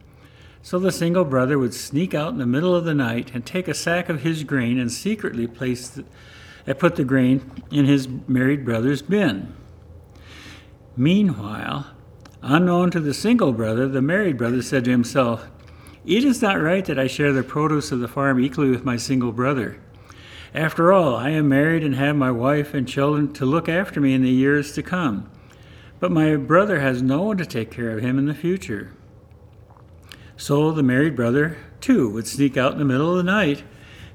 So 0.62 0.79
the 0.79 0.92
single 0.92 1.25
brother 1.25 1.59
would 1.59 1.75
sneak 1.75 2.14
out 2.14 2.33
in 2.33 2.38
the 2.38 2.47
middle 2.47 2.77
of 2.77 2.85
the 2.85 2.94
night 2.94 3.33
and 3.35 3.44
take 3.44 3.66
a 3.66 3.75
sack 3.75 4.09
of 4.09 4.23
his 4.23 4.44
grain 4.44 4.79
and 4.79 4.90
secretly 4.92 5.49
place 5.49 5.88
the, 5.88 6.75
put 6.77 6.94
the 6.94 7.03
grain 7.03 7.51
in 7.73 7.87
his 7.87 8.09
married 8.29 8.64
brother's 8.64 9.03
bin. 9.03 9.53
Meanwhile, 10.97 11.88
unknown 12.40 12.92
to 12.92 13.01
the 13.01 13.14
single 13.14 13.53
brother, 13.53 13.88
the 13.88 14.03
married 14.03 14.38
brother 14.38 14.62
said 14.62 14.85
to 14.85 14.92
himself, 14.92 15.49
It 16.09 16.25
is 16.25 16.40
not 16.40 16.59
right 16.59 16.87
that 16.87 16.99
I 16.99 17.07
share 17.07 17.35
the 17.35 17.42
produce 17.42 17.92
of 17.92 18.01
the 18.01 18.09
farm 18.09 18.40
equally 18.40 18.71
with 18.71 18.83
my 18.83 18.97
single 18.97 19.31
brother. 19.31 19.79
After 20.55 20.90
all, 20.90 21.14
I 21.14 21.29
am 21.29 21.51
married 21.51 21.85
and 21.85 21.97
have 21.97 22.16
my 22.16 22.31
wife 22.31 22.73
and 22.73 22.88
children 22.88 23.31
to 23.35 23.44
look 23.44 23.68
after 23.68 24.01
me 24.01 24.14
in 24.14 24.23
the 24.23 24.31
years 24.31 24.73
to 24.73 24.83
come. 24.83 25.31
But 26.01 26.11
my 26.11 26.37
brother 26.37 26.81
has 26.81 27.03
no 27.03 27.25
one 27.25 27.37
to 27.37 27.44
take 27.44 27.71
care 27.71 27.90
of 27.90 28.03
him 28.03 28.18
in 28.18 28.25
the 28.25 28.33
future. 28.33 28.94
So 30.38 30.73
the 30.73 30.83
married 30.83 31.14
brother, 31.14 31.59
too, 31.83 32.09
would 32.09 32.27
sneak 32.27 32.57
out 32.57 32.73
in 32.73 32.79
the 32.79 32.87
middle 32.87 33.11
of 33.11 33.18
the 33.18 33.31
night 33.31 33.62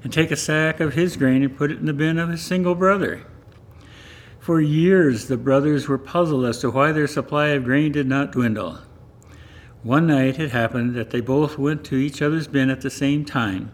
and 0.02 0.12
take 0.12 0.32
a 0.32 0.36
sack 0.36 0.80
of 0.80 0.94
his 0.94 1.16
grain 1.16 1.44
and 1.44 1.56
put 1.56 1.70
it 1.70 1.78
in 1.78 1.86
the 1.86 1.92
bin 1.92 2.18
of 2.18 2.28
his 2.28 2.42
single 2.42 2.74
brother. 2.74 3.24
For 4.40 4.60
years, 4.60 5.28
the 5.28 5.36
brothers 5.36 5.86
were 5.86 5.98
puzzled 5.98 6.44
as 6.44 6.58
to 6.58 6.72
why 6.72 6.90
their 6.90 7.06
supply 7.06 7.50
of 7.50 7.62
grain 7.62 7.92
did 7.92 8.08
not 8.08 8.32
dwindle. 8.32 8.80
One 9.84 10.06
night 10.06 10.40
it 10.40 10.52
happened 10.52 10.94
that 10.94 11.10
they 11.10 11.20
both 11.20 11.58
went 11.58 11.84
to 11.84 11.96
each 11.96 12.22
other's 12.22 12.48
bin 12.48 12.70
at 12.70 12.80
the 12.80 12.88
same 12.88 13.22
time. 13.22 13.70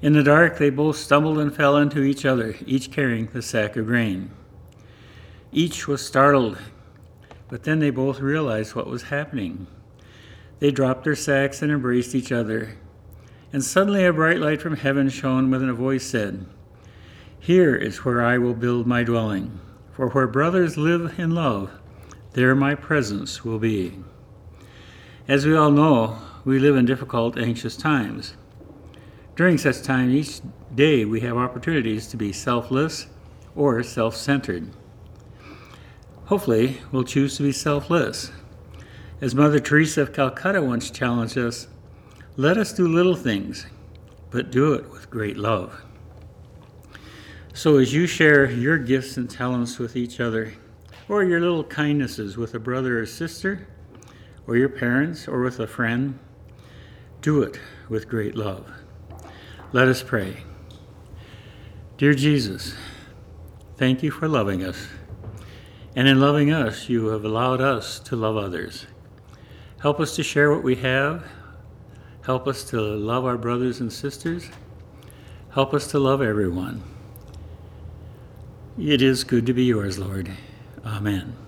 In 0.00 0.12
the 0.12 0.22
dark, 0.22 0.58
they 0.58 0.70
both 0.70 0.96
stumbled 0.96 1.38
and 1.38 1.52
fell 1.52 1.76
into 1.76 2.04
each 2.04 2.24
other, 2.24 2.54
each 2.66 2.92
carrying 2.92 3.26
the 3.26 3.42
sack 3.42 3.74
of 3.76 3.86
grain. 3.86 4.30
Each 5.50 5.88
was 5.88 6.06
startled, 6.06 6.56
but 7.48 7.64
then 7.64 7.80
they 7.80 7.90
both 7.90 8.20
realized 8.20 8.76
what 8.76 8.86
was 8.86 9.02
happening. 9.02 9.66
They 10.60 10.70
dropped 10.70 11.02
their 11.02 11.16
sacks 11.16 11.62
and 11.62 11.72
embraced 11.72 12.14
each 12.14 12.30
other. 12.30 12.78
And 13.52 13.64
suddenly 13.64 14.04
a 14.04 14.12
bright 14.12 14.38
light 14.38 14.62
from 14.62 14.76
heaven 14.76 15.08
shone, 15.08 15.52
and 15.52 15.68
a 15.68 15.74
voice 15.74 16.06
said, 16.06 16.46
Here 17.40 17.74
is 17.74 18.04
where 18.04 18.22
I 18.22 18.38
will 18.38 18.54
build 18.54 18.86
my 18.86 19.02
dwelling, 19.02 19.58
for 19.90 20.10
where 20.10 20.28
brothers 20.28 20.76
live 20.76 21.18
in 21.18 21.34
love, 21.34 21.72
there 22.34 22.54
my 22.54 22.76
presence 22.76 23.44
will 23.44 23.58
be. 23.58 23.98
As 25.30 25.46
we 25.46 25.54
all 25.54 25.70
know, 25.70 26.18
we 26.44 26.58
live 26.58 26.74
in 26.74 26.86
difficult, 26.86 27.38
anxious 27.38 27.76
times. 27.76 28.34
During 29.36 29.58
such 29.58 29.80
time, 29.80 30.10
each 30.10 30.40
day 30.74 31.04
we 31.04 31.20
have 31.20 31.36
opportunities 31.36 32.08
to 32.08 32.16
be 32.16 32.32
selfless 32.32 33.06
or 33.54 33.80
self 33.84 34.16
centered. 34.16 34.70
Hopefully, 36.24 36.78
we'll 36.90 37.04
choose 37.04 37.36
to 37.36 37.44
be 37.44 37.52
selfless 37.52 38.32
as 39.20 39.32
Mother 39.32 39.60
Teresa 39.60 40.02
of 40.02 40.12
Calcutta 40.12 40.62
once 40.62 40.90
challenged 40.90 41.38
us, 41.38 41.68
let 42.36 42.56
us 42.56 42.72
do 42.72 42.88
little 42.88 43.14
things, 43.14 43.66
but 44.30 44.50
do 44.50 44.72
it 44.72 44.90
with 44.90 45.10
great 45.10 45.36
love. 45.36 45.80
So, 47.54 47.76
as 47.76 47.94
you 47.94 48.08
share 48.08 48.50
your 48.50 48.78
gifts 48.78 49.16
and 49.16 49.30
talents 49.30 49.78
with 49.78 49.94
each 49.94 50.18
other, 50.18 50.54
or 51.08 51.22
your 51.22 51.38
little 51.38 51.62
kindnesses 51.62 52.36
with 52.36 52.52
a 52.52 52.58
brother 52.58 52.98
or 52.98 53.06
sister, 53.06 53.68
or 54.46 54.56
your 54.56 54.68
parents, 54.68 55.28
or 55.28 55.40
with 55.40 55.60
a 55.60 55.66
friend, 55.66 56.18
do 57.20 57.42
it 57.42 57.60
with 57.88 58.08
great 58.08 58.34
love. 58.34 58.66
Let 59.72 59.88
us 59.88 60.02
pray. 60.02 60.38
Dear 61.98 62.14
Jesus, 62.14 62.74
thank 63.76 64.02
you 64.02 64.10
for 64.10 64.26
loving 64.26 64.64
us. 64.64 64.88
And 65.94 66.08
in 66.08 66.20
loving 66.20 66.52
us, 66.52 66.88
you 66.88 67.06
have 67.08 67.24
allowed 67.24 67.60
us 67.60 67.98
to 68.00 68.16
love 68.16 68.36
others. 68.36 68.86
Help 69.80 70.00
us 70.00 70.14
to 70.16 70.22
share 70.22 70.50
what 70.50 70.62
we 70.62 70.76
have. 70.76 71.24
Help 72.22 72.46
us 72.46 72.64
to 72.64 72.80
love 72.80 73.24
our 73.24 73.36
brothers 73.36 73.80
and 73.80 73.92
sisters. 73.92 74.48
Help 75.50 75.74
us 75.74 75.86
to 75.88 75.98
love 75.98 76.22
everyone. 76.22 76.82
It 78.78 79.02
is 79.02 79.24
good 79.24 79.46
to 79.46 79.52
be 79.52 79.64
yours, 79.64 79.98
Lord. 79.98 80.30
Amen. 80.84 81.39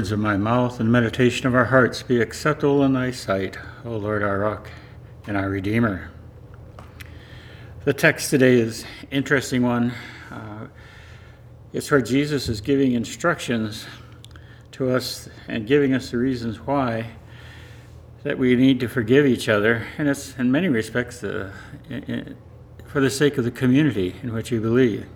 Words 0.00 0.12
of 0.12 0.18
my 0.18 0.34
mouth 0.34 0.80
and 0.80 0.90
meditation 0.90 1.46
of 1.46 1.54
our 1.54 1.66
hearts 1.66 2.02
be 2.02 2.22
acceptable 2.22 2.82
in 2.84 2.94
thy 2.94 3.10
sight, 3.10 3.58
O 3.84 3.98
Lord 3.98 4.22
our 4.22 4.38
rock 4.38 4.70
and 5.26 5.36
our 5.36 5.50
Redeemer. 5.50 6.10
The 7.84 7.92
text 7.92 8.30
today 8.30 8.54
is 8.54 8.86
interesting 9.10 9.62
one. 9.62 9.92
Uh, 10.30 10.68
it's 11.74 11.90
where 11.90 12.00
Jesus 12.00 12.48
is 12.48 12.62
giving 12.62 12.92
instructions 12.92 13.84
to 14.72 14.88
us 14.88 15.28
and 15.48 15.66
giving 15.66 15.92
us 15.92 16.12
the 16.12 16.16
reasons 16.16 16.60
why 16.60 17.10
that 18.22 18.38
we 18.38 18.56
need 18.56 18.80
to 18.80 18.88
forgive 18.88 19.26
each 19.26 19.50
other, 19.50 19.86
and 19.98 20.08
it's 20.08 20.34
in 20.38 20.50
many 20.50 20.68
respects 20.68 21.22
uh, 21.22 21.52
in, 21.90 22.38
for 22.86 23.02
the 23.02 23.10
sake 23.10 23.36
of 23.36 23.44
the 23.44 23.50
community 23.50 24.16
in 24.22 24.32
which 24.32 24.50
we 24.50 24.58
believe. 24.58 25.06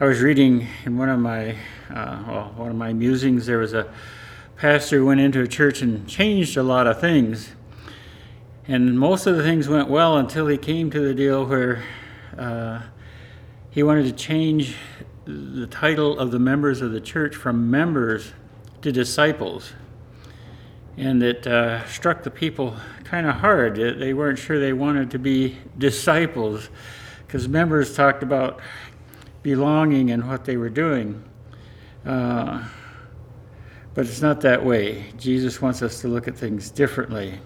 I 0.00 0.06
was 0.06 0.22
reading 0.22 0.66
in 0.84 0.98
one 0.98 1.08
of 1.08 1.20
my 1.20 1.54
uh, 1.90 2.22
well, 2.26 2.52
one 2.56 2.70
of 2.70 2.76
my 2.76 2.92
musings. 2.92 3.46
There 3.46 3.58
was 3.58 3.74
a 3.74 3.92
pastor 4.56 4.98
who 4.98 5.06
went 5.06 5.20
into 5.20 5.40
a 5.42 5.48
church 5.48 5.82
and 5.82 6.08
changed 6.08 6.56
a 6.56 6.62
lot 6.62 6.86
of 6.86 7.00
things, 7.00 7.52
and 8.66 8.98
most 8.98 9.26
of 9.26 9.36
the 9.36 9.42
things 9.42 9.68
went 9.68 9.88
well 9.88 10.16
until 10.16 10.46
he 10.46 10.56
came 10.56 10.90
to 10.90 11.00
the 11.00 11.14
deal 11.14 11.44
where 11.44 11.82
uh, 12.36 12.82
he 13.70 13.82
wanted 13.82 14.04
to 14.04 14.12
change 14.12 14.76
the 15.26 15.66
title 15.66 16.18
of 16.18 16.30
the 16.30 16.38
members 16.38 16.80
of 16.80 16.92
the 16.92 17.00
church 17.00 17.34
from 17.34 17.70
members 17.70 18.32
to 18.82 18.92
disciples. 18.92 19.72
And 20.96 21.22
it 21.22 21.46
uh, 21.46 21.84
struck 21.86 22.22
the 22.22 22.30
people 22.30 22.76
kind 23.04 23.26
of 23.26 23.36
hard. 23.36 23.76
They 23.76 24.14
weren't 24.14 24.38
sure 24.38 24.58
they 24.58 24.72
wanted 24.72 25.10
to 25.10 25.18
be 25.18 25.58
disciples 25.76 26.70
because 27.26 27.48
members 27.48 27.94
talked 27.94 28.22
about 28.22 28.60
belonging 29.42 30.10
and 30.10 30.26
what 30.28 30.44
they 30.44 30.56
were 30.56 30.70
doing. 30.70 31.22
Uh, 32.06 32.62
but 33.94 34.06
it's 34.06 34.22
not 34.22 34.42
that 34.42 34.64
way. 34.64 35.06
Jesus 35.18 35.60
wants 35.60 35.82
us 35.82 36.00
to 36.02 36.08
look 36.08 36.28
at 36.28 36.36
things 36.36 36.70
differently, 36.70 37.40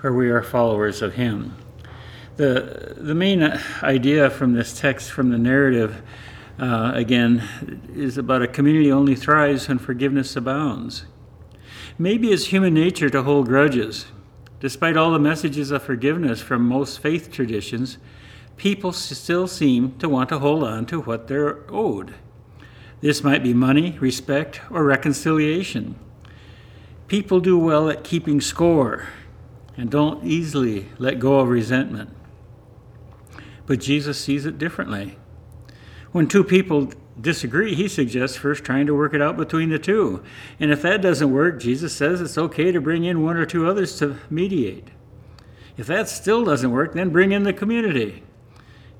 where 0.00 0.12
we 0.12 0.30
are 0.30 0.42
followers 0.42 1.02
of 1.02 1.14
Him. 1.14 1.56
The, 2.36 2.94
the 2.96 3.14
main 3.14 3.42
idea 3.82 4.30
from 4.30 4.54
this 4.54 4.78
text, 4.78 5.10
from 5.10 5.30
the 5.30 5.38
narrative, 5.38 6.02
uh, 6.58 6.92
again, 6.94 7.46
is 7.94 8.16
about 8.16 8.40
a 8.40 8.46
community 8.46 8.90
only 8.90 9.14
thrives 9.14 9.68
when 9.68 9.78
forgiveness 9.78 10.36
abounds. 10.36 11.04
Maybe 11.98 12.32
it's 12.32 12.46
human 12.46 12.72
nature 12.72 13.10
to 13.10 13.22
hold 13.22 13.48
grudges. 13.48 14.06
Despite 14.60 14.96
all 14.96 15.10
the 15.10 15.18
messages 15.18 15.70
of 15.70 15.82
forgiveness 15.82 16.40
from 16.40 16.66
most 16.66 17.00
faith 17.00 17.30
traditions, 17.30 17.98
people 18.56 18.92
still 18.92 19.46
seem 19.46 19.98
to 19.98 20.08
want 20.08 20.28
to 20.30 20.38
hold 20.38 20.64
on 20.64 20.86
to 20.86 21.00
what 21.00 21.28
they're 21.28 21.70
owed. 21.70 22.14
This 23.02 23.24
might 23.24 23.42
be 23.42 23.52
money, 23.52 23.98
respect, 23.98 24.60
or 24.70 24.84
reconciliation. 24.84 25.98
People 27.08 27.40
do 27.40 27.58
well 27.58 27.90
at 27.90 28.04
keeping 28.04 28.40
score 28.40 29.08
and 29.76 29.90
don't 29.90 30.24
easily 30.24 30.88
let 30.98 31.18
go 31.18 31.40
of 31.40 31.48
resentment. 31.48 32.10
But 33.66 33.80
Jesus 33.80 34.18
sees 34.18 34.46
it 34.46 34.56
differently. 34.56 35.18
When 36.12 36.28
two 36.28 36.44
people 36.44 36.92
disagree, 37.20 37.74
he 37.74 37.88
suggests 37.88 38.36
first 38.36 38.62
trying 38.64 38.86
to 38.86 38.94
work 38.94 39.14
it 39.14 39.20
out 39.20 39.36
between 39.36 39.70
the 39.70 39.78
two. 39.80 40.22
And 40.60 40.70
if 40.70 40.80
that 40.82 41.02
doesn't 41.02 41.32
work, 41.32 41.60
Jesus 41.60 41.94
says 41.94 42.20
it's 42.20 42.38
okay 42.38 42.70
to 42.70 42.80
bring 42.80 43.04
in 43.04 43.24
one 43.24 43.36
or 43.36 43.46
two 43.46 43.68
others 43.68 43.98
to 43.98 44.16
mediate. 44.30 44.88
If 45.76 45.88
that 45.88 46.08
still 46.08 46.44
doesn't 46.44 46.70
work, 46.70 46.92
then 46.92 47.10
bring 47.10 47.32
in 47.32 47.42
the 47.42 47.52
community. 47.52 48.22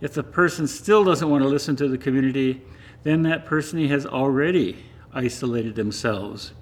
If 0.01 0.15
the 0.15 0.25
person 0.25 0.67
still 0.67 1.05
doesn't 1.05 1.31
want 1.31 1.45
to 1.45 1.49
listen 1.49 1.77
to 1.77 1.87
the 1.87 1.99
community, 1.99 2.63
then 3.03 3.23
that 3.23 3.47
person 3.47 3.87
has 3.89 4.07
already 4.07 4.85
isolated 5.13 5.75
themselves. 5.75 6.53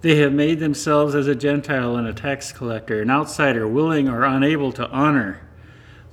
They 0.00 0.16
have 0.16 0.32
made 0.32 0.60
themselves 0.60 1.14
as 1.14 1.26
a 1.26 1.34
Gentile 1.34 1.96
and 1.96 2.06
a 2.06 2.12
tax 2.12 2.52
collector, 2.52 3.02
an 3.02 3.10
outsider, 3.10 3.66
willing 3.66 4.08
or 4.08 4.24
unable 4.24 4.70
to 4.72 4.88
honor 4.90 5.40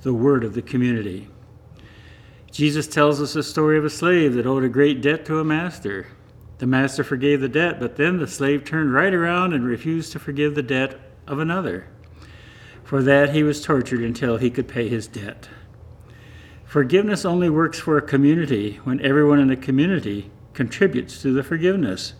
the 0.02 0.12
word 0.12 0.42
of 0.44 0.54
the 0.54 0.62
community. 0.62 1.28
Jesus 2.50 2.88
tells 2.88 3.20
us 3.20 3.36
a 3.36 3.42
story 3.42 3.78
of 3.78 3.84
a 3.84 3.90
slave 3.90 4.34
that 4.34 4.46
owed 4.46 4.64
a 4.64 4.68
great 4.68 5.02
debt 5.02 5.24
to 5.26 5.38
a 5.38 5.44
master. 5.44 6.08
The 6.58 6.66
master 6.66 7.04
forgave 7.04 7.40
the 7.40 7.48
debt, 7.48 7.78
but 7.78 7.96
then 7.96 8.18
the 8.18 8.26
slave 8.26 8.64
turned 8.64 8.92
right 8.92 9.12
around 9.12 9.52
and 9.52 9.64
refused 9.64 10.12
to 10.12 10.18
forgive 10.18 10.54
the 10.54 10.62
debt 10.62 10.98
of 11.26 11.38
another. 11.38 11.86
For 12.82 13.02
that 13.02 13.34
he 13.34 13.42
was 13.42 13.62
tortured 13.62 14.00
until 14.00 14.38
he 14.38 14.50
could 14.50 14.68
pay 14.68 14.88
his 14.88 15.06
debt. 15.06 15.48
Forgiveness 16.76 17.24
only 17.24 17.48
works 17.48 17.78
for 17.78 17.96
a 17.96 18.02
community 18.02 18.80
when 18.84 19.00
everyone 19.00 19.38
in 19.38 19.48
the 19.48 19.56
community 19.56 20.30
contributes 20.52 21.22
to 21.22 21.32
the 21.32 21.42
forgiveness. 21.42 22.12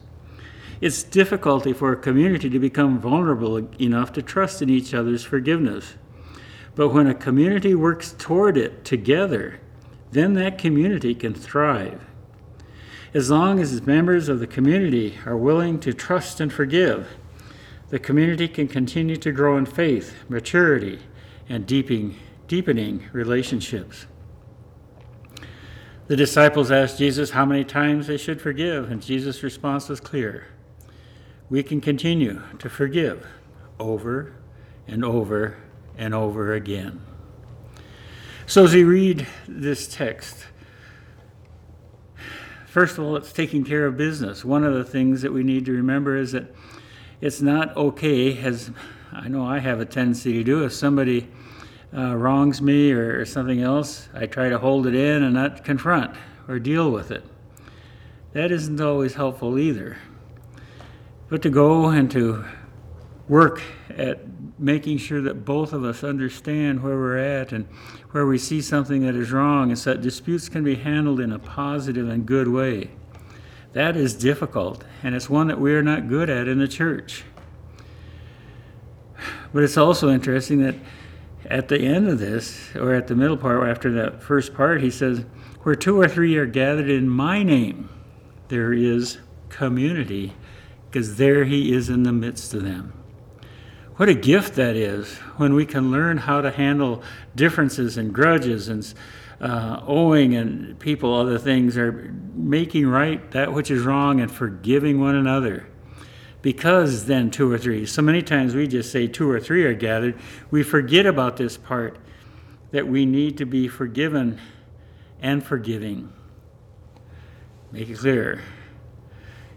It's 0.81 1.03
difficulty 1.03 1.75
for 1.75 1.92
a 1.92 1.97
community 1.99 2.49
to 2.49 2.59
become 2.59 2.99
vulnerable 2.99 3.59
enough 3.79 4.14
to 4.14 4.23
trust 4.23 4.62
in 4.62 4.71
each 4.71 4.95
other's 4.95 5.23
forgiveness. 5.25 5.97
But 6.75 6.88
when 6.88 7.07
a 7.07 7.14
community 7.14 7.75
works 7.75 8.14
toward 8.16 8.57
it 8.57 8.83
together, 8.83 9.61
then 10.12 10.33
that 10.33 10.57
community 10.57 11.14
can 11.14 11.35
thrive. 11.35 12.07
As 13.12 13.31
long 13.31 13.61
as 13.61 13.87
members 13.87 14.31
of 14.31 14.40
the 14.40 14.47
community 14.47 15.19
are 15.27 15.37
willing 15.37 15.79
to 15.81 15.92
trust 15.92 16.40
and 16.40 16.51
forgive, 16.51 17.09
the 17.90 17.99
community 17.99 18.49
can 18.49 18.69
continue 18.69 19.16
to 19.16 19.33
grow 19.33 19.59
in 19.59 19.66
faith, 19.66 20.25
maturity, 20.31 21.01
and 21.47 21.66
deepening, 21.66 22.16
deepening 22.49 23.07
relationships. 23.12 24.07
The 26.09 26.16
disciples 26.16 26.71
asked 26.71 26.99
Jesus 26.99 27.31
how 27.31 27.45
many 27.45 27.64
times 27.64 28.07
they 28.07 28.16
should 28.16 28.40
forgive, 28.40 28.92
and 28.92 29.03
Jesus' 29.03 29.42
response 29.42 29.88
was 29.88 29.99
clear. 29.99 30.47
We 31.51 31.64
can 31.64 31.81
continue 31.81 32.42
to 32.61 32.69
forgive 32.69 33.27
over 33.81 34.33
and 34.87 35.05
over 35.05 35.57
and 35.99 36.14
over 36.14 36.55
again. 36.55 37.01
So, 38.47 38.64
as 38.64 38.73
we 38.73 38.85
read 38.85 39.27
this 39.49 39.88
text, 39.88 40.47
first 42.66 42.99
of 42.99 43.05
all, 43.05 43.16
it's 43.16 43.33
taking 43.33 43.64
care 43.64 43.85
of 43.85 43.97
business. 43.97 44.45
One 44.45 44.62
of 44.62 44.75
the 44.75 44.85
things 44.85 45.23
that 45.23 45.33
we 45.33 45.42
need 45.42 45.64
to 45.64 45.73
remember 45.73 46.16
is 46.16 46.31
that 46.31 46.55
it's 47.21 47.40
not 47.40 47.77
okay, 47.77 48.38
as 48.38 48.71
I 49.12 49.27
know 49.27 49.45
I 49.45 49.59
have 49.59 49.81
a 49.81 49.85
tendency 49.85 50.35
to 50.35 50.45
do, 50.45 50.64
if 50.64 50.73
somebody 50.73 51.27
uh, 51.94 52.16
wrongs 52.16 52.62
me 52.62 52.92
or, 52.92 53.20
or 53.20 53.25
something 53.25 53.61
else, 53.61 54.09
I 54.14 54.27
try 54.27 54.49
to 54.49 54.59
hold 54.59 54.87
it 54.87 54.94
in 54.94 55.22
and 55.22 55.35
not 55.35 55.64
confront 55.64 56.16
or 56.49 56.59
deal 56.59 56.90
with 56.90 57.11
it. 57.11 57.25
That 58.33 58.51
isn't 58.53 58.81
always 58.81 59.14
helpful 59.14 59.59
either. 59.59 59.99
But 61.29 61.42
to 61.42 61.51
go 61.51 61.87
and 61.87 62.11
to 62.12 62.44
work 63.29 63.62
at 63.90 64.20
making 64.59 64.99
sure 64.99 65.20
that 65.22 65.44
both 65.44 65.72
of 65.72 65.85
us 65.85 66.05
understand 66.05 66.83
where 66.83 66.96
we're 66.96 67.18
at 67.18 67.53
and 67.53 67.66
where 68.12 68.27
we 68.27 68.38
see 68.38 68.61
something 68.61 69.05
that 69.05 69.14
is 69.14 69.33
wrong, 69.33 69.70
and 69.70 69.79
so 69.79 69.92
that 69.92 70.03
disputes 70.03 70.49
can 70.49 70.64
be 70.64 70.77
handled 70.77 71.20
in 71.20 71.33
a 71.33 71.38
positive 71.38 72.09
and 72.09 72.25
good 72.25 72.49
way. 72.49 72.90
That 73.72 73.96
is 73.96 74.14
difficult, 74.14 74.85
and 75.03 75.14
it's 75.14 75.29
one 75.29 75.49
that 75.49 75.61
we 75.61 75.75
are 75.75 75.83
not 75.83 76.09
good 76.09 76.31
at 76.31 76.49
in 76.49 76.59
the 76.59 76.68
church. 76.68 77.25
But 79.53 79.64
it's 79.64 79.77
also 79.77 80.11
interesting 80.11 80.62
that 80.62 80.77
at 81.51 81.69
the 81.69 81.79
end 81.79 82.09
of 82.09 82.19
this, 82.19 82.75
or 82.75 82.95
at 82.95 83.07
the 83.07 83.15
middle 83.15 83.37
part, 83.37 83.69
after 83.69 83.93
that 83.93 84.23
first 84.23 84.55
part, 84.55 84.83
he 84.83 84.91
says, 84.91 85.25
Where 85.63 85.75
two 85.75 86.01
or 86.01 86.09
three 86.09 86.37
are 86.37 86.47
gathered 86.47 86.91
in 86.91 87.09
my 87.09 87.43
name, 87.43 87.89
there 88.49 88.73
is 88.73 89.19
community, 89.49 90.35
because 90.91 91.17
there 91.17 91.45
he 91.45 91.73
is 91.73 91.89
in 91.89 92.03
the 92.03 92.13
midst 92.13 92.55
of 92.55 92.63
them. 92.63 92.93
What 93.97 94.09
a 94.09 94.15
gift 94.15 94.55
that 94.57 94.77
is 94.77 95.15
when 95.37 95.55
we 95.55 95.65
can 95.65 95.91
learn 95.91 96.19
how 96.19 96.43
to 96.43 96.51
handle 96.51 97.03
differences 97.35 97.97
and 97.97 98.13
grudges 98.13 98.69
and 98.69 98.93
uh, 99.41 99.81
owing 99.87 100.35
and 100.35 100.79
people, 100.79 101.15
other 101.15 101.39
things, 101.39 101.77
are 101.79 102.15
making 102.35 102.87
right 102.87 103.31
that 103.31 103.53
which 103.53 103.71
is 103.71 103.85
wrong 103.85 104.21
and 104.21 104.31
forgiving 104.31 105.01
one 105.01 105.15
another 105.15 105.67
because 106.47 107.07
then 107.07 107.29
two 107.29 107.51
or 107.51 107.59
three. 107.59 107.85
So 107.85 108.03
many 108.03 108.23
times 108.23 108.55
we 108.55 108.69
just 108.69 108.93
say 108.93 109.09
two 109.09 109.29
or 109.29 109.41
three 109.41 109.65
are 109.65 109.75
gathered. 109.75 110.17
We 110.49 110.63
forget 110.63 111.05
about 111.05 111.37
this 111.37 111.57
part 111.57 111.99
that 112.71 112.87
we 112.87 113.05
need 113.05 113.37
to 113.39 113.45
be 113.45 113.67
forgiven 113.67 114.39
and 115.21 115.45
forgiving. 115.45 116.13
Make 117.73 117.89
it 117.89 117.99
clear. 117.99 118.43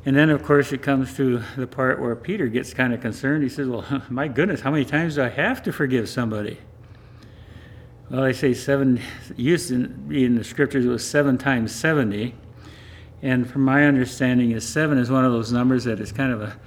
And 0.03 0.15
then, 0.15 0.31
of 0.31 0.41
course, 0.41 0.71
it 0.71 0.81
comes 0.81 1.15
to 1.17 1.43
the 1.55 1.67
part 1.67 2.01
where 2.01 2.15
Peter 2.15 2.47
gets 2.47 2.73
kind 2.73 2.91
of 2.91 3.01
concerned. 3.01 3.43
He 3.43 3.49
says, 3.49 3.67
Well, 3.67 3.85
my 4.09 4.27
goodness, 4.27 4.61
how 4.61 4.71
many 4.71 4.83
times 4.83 5.13
do 5.13 5.21
I 5.21 5.29
have 5.29 5.61
to 5.61 5.71
forgive 5.71 6.09
somebody? 6.09 6.57
Well, 8.09 8.23
I 8.23 8.31
say 8.31 8.55
seven, 8.55 8.99
used 9.37 9.69
in, 9.69 10.09
in 10.11 10.33
the 10.33 10.43
scriptures, 10.43 10.85
it 10.85 10.89
was 10.89 11.07
seven 11.07 11.37
times 11.37 11.71
70. 11.71 12.33
And 13.21 13.49
from 13.49 13.63
my 13.63 13.85
understanding, 13.85 14.51
is 14.51 14.67
seven 14.67 14.97
is 14.97 15.11
one 15.11 15.25
of 15.25 15.31
those 15.31 15.51
numbers 15.51 15.83
that 15.83 15.99
is 15.99 16.11
kind 16.11 16.31
of 16.31 16.41
a 16.41 16.59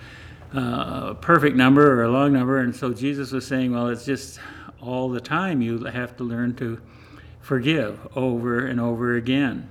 uh, 0.54 1.14
perfect 1.14 1.56
number 1.56 1.98
or 1.98 2.04
a 2.04 2.10
long 2.10 2.32
number. 2.32 2.58
And 2.58 2.74
so 2.76 2.92
Jesus 2.92 3.32
was 3.32 3.46
saying, 3.46 3.72
well, 3.72 3.88
it's 3.88 4.04
just 4.04 4.38
all 4.80 5.08
the 5.08 5.20
time 5.20 5.62
you 5.62 5.84
have 5.84 6.16
to 6.18 6.24
learn 6.24 6.54
to 6.56 6.80
forgive 7.40 8.06
over 8.14 8.66
and 8.66 8.80
over 8.80 9.16
again. 9.16 9.70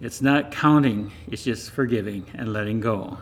It's 0.00 0.20
not 0.20 0.50
counting, 0.52 1.12
it's 1.26 1.44
just 1.44 1.70
forgiving 1.70 2.26
and 2.34 2.52
letting 2.52 2.80
go. 2.80 3.18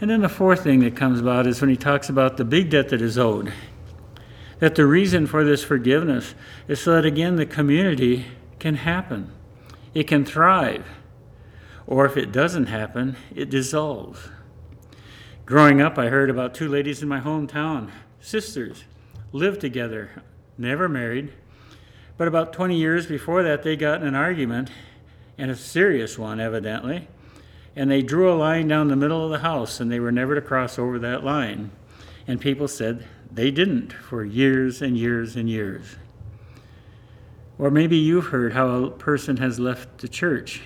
And 0.00 0.10
then 0.10 0.20
the 0.20 0.28
fourth 0.28 0.62
thing 0.62 0.80
that 0.80 0.96
comes 0.96 1.20
about 1.20 1.46
is 1.46 1.60
when 1.60 1.70
he 1.70 1.76
talks 1.76 2.08
about 2.08 2.36
the 2.36 2.44
big 2.44 2.70
debt 2.70 2.88
that 2.88 3.02
is 3.02 3.18
owed. 3.18 3.52
That 4.60 4.76
the 4.76 4.86
reason 4.86 5.26
for 5.26 5.44
this 5.44 5.64
forgiveness 5.64 6.34
is 6.68 6.80
so 6.80 6.92
that 6.92 7.04
again 7.04 7.36
the 7.36 7.46
community 7.46 8.26
can 8.58 8.76
happen, 8.76 9.32
it 9.94 10.04
can 10.04 10.24
thrive. 10.24 10.86
Or 11.92 12.06
if 12.06 12.16
it 12.16 12.32
doesn't 12.32 12.68
happen, 12.68 13.16
it 13.34 13.50
dissolves. 13.50 14.30
Growing 15.44 15.82
up, 15.82 15.98
I 15.98 16.08
heard 16.08 16.30
about 16.30 16.54
two 16.54 16.70
ladies 16.70 17.02
in 17.02 17.08
my 17.10 17.20
hometown, 17.20 17.90
sisters, 18.18 18.84
lived 19.30 19.60
together, 19.60 20.22
never 20.56 20.88
married. 20.88 21.34
But 22.16 22.28
about 22.28 22.54
20 22.54 22.76
years 22.76 23.04
before 23.04 23.42
that, 23.42 23.62
they 23.62 23.76
got 23.76 24.00
in 24.00 24.06
an 24.06 24.14
argument, 24.14 24.70
and 25.36 25.50
a 25.50 25.54
serious 25.54 26.18
one, 26.18 26.40
evidently 26.40 27.08
and 27.74 27.90
they 27.90 28.02
drew 28.02 28.32
a 28.32 28.36
line 28.36 28.68
down 28.68 28.88
the 28.88 28.96
middle 28.96 29.24
of 29.24 29.30
the 29.30 29.38
house, 29.38 29.80
and 29.80 29.90
they 29.90 30.00
were 30.00 30.12
never 30.12 30.34
to 30.34 30.40
cross 30.40 30.78
over 30.78 30.98
that 30.98 31.24
line. 31.24 31.70
And 32.26 32.40
people 32.40 32.68
said 32.68 33.06
they 33.30 33.50
didn't 33.50 33.92
for 33.92 34.24
years 34.24 34.82
and 34.82 34.96
years 34.96 35.36
and 35.36 35.48
years. 35.48 35.96
Or 37.58 37.70
maybe 37.70 37.96
you've 37.96 38.26
heard 38.26 38.52
how 38.52 38.68
a 38.68 38.90
person 38.90 39.38
has 39.38 39.58
left 39.58 39.98
the 39.98 40.08
church 40.08 40.62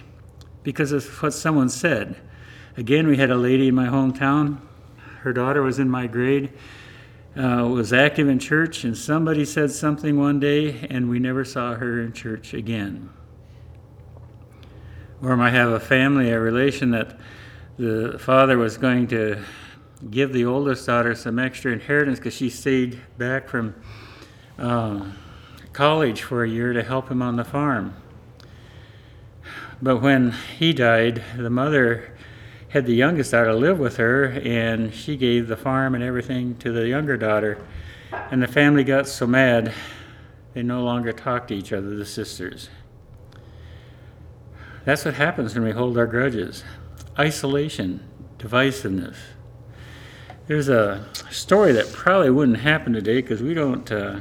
because 0.66 0.90
of 0.90 1.06
what 1.22 1.32
someone 1.32 1.68
said. 1.68 2.16
Again, 2.76 3.06
we 3.06 3.16
had 3.16 3.30
a 3.30 3.36
lady 3.36 3.68
in 3.68 3.74
my 3.76 3.86
hometown. 3.86 4.58
Her 5.20 5.32
daughter 5.32 5.62
was 5.62 5.78
in 5.78 5.88
my 5.88 6.08
grade, 6.08 6.52
uh, 7.36 7.68
was 7.68 7.92
active 7.92 8.28
in 8.28 8.40
church, 8.40 8.82
and 8.82 8.96
somebody 8.96 9.44
said 9.44 9.70
something 9.70 10.18
one 10.18 10.40
day, 10.40 10.84
and 10.90 11.08
we 11.08 11.20
never 11.20 11.44
saw 11.44 11.74
her 11.74 12.00
in 12.00 12.12
church 12.12 12.52
again 12.52 13.10
or 15.22 15.36
might 15.36 15.52
have 15.52 15.70
a 15.70 15.78
family, 15.78 16.30
a 16.32 16.40
relation 16.40 16.90
that 16.90 17.16
the 17.78 18.18
father 18.18 18.58
was 18.58 18.76
going 18.76 19.06
to 19.06 19.40
give 20.10 20.32
the 20.32 20.44
oldest 20.44 20.84
daughter 20.84 21.14
some 21.14 21.38
extra 21.38 21.72
inheritance 21.72 22.18
because 22.18 22.34
she 22.34 22.50
stayed 22.50 23.00
back 23.18 23.48
from 23.48 23.72
uh, 24.58 25.06
college 25.72 26.22
for 26.22 26.42
a 26.42 26.48
year 26.48 26.72
to 26.72 26.82
help 26.82 27.08
him 27.08 27.22
on 27.22 27.36
the 27.36 27.44
farm. 27.44 27.94
But 29.80 30.00
when 30.00 30.32
he 30.58 30.72
died, 30.72 31.22
the 31.36 31.50
mother 31.50 32.12
had 32.70 32.86
the 32.86 32.94
youngest 32.94 33.32
daughter 33.32 33.52
live 33.52 33.78
with 33.78 33.98
her, 33.98 34.24
and 34.24 34.92
she 34.92 35.16
gave 35.16 35.48
the 35.48 35.56
farm 35.56 35.94
and 35.94 36.02
everything 36.02 36.56
to 36.58 36.72
the 36.72 36.88
younger 36.88 37.16
daughter. 37.16 37.58
And 38.30 38.42
the 38.42 38.48
family 38.48 38.84
got 38.84 39.06
so 39.06 39.26
mad, 39.26 39.72
they 40.54 40.62
no 40.62 40.82
longer 40.82 41.12
talked 41.12 41.48
to 41.48 41.54
each 41.54 41.72
other, 41.72 41.94
the 41.94 42.06
sisters. 42.06 42.70
That's 44.86 45.04
what 45.04 45.14
happens 45.14 45.54
when 45.54 45.64
we 45.64 45.72
hold 45.72 45.98
our 45.98 46.06
grudges 46.06 46.62
isolation, 47.18 48.00
divisiveness. 48.38 49.16
There's 50.46 50.68
a 50.68 51.04
story 51.30 51.72
that 51.72 51.92
probably 51.92 52.30
wouldn't 52.30 52.58
happen 52.58 52.92
today 52.92 53.20
because 53.20 53.42
we 53.42 53.52
don't. 53.52 53.90
Uh, 53.90 54.20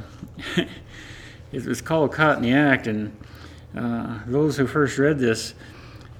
it 1.52 1.64
was 1.64 1.80
called 1.80 2.12
Caught 2.12 2.38
in 2.38 2.42
the 2.42 2.52
Act, 2.52 2.86
and 2.86 3.16
uh, 3.76 4.20
those 4.26 4.56
who 4.56 4.66
first 4.66 4.98
read 4.98 5.18
this, 5.18 5.54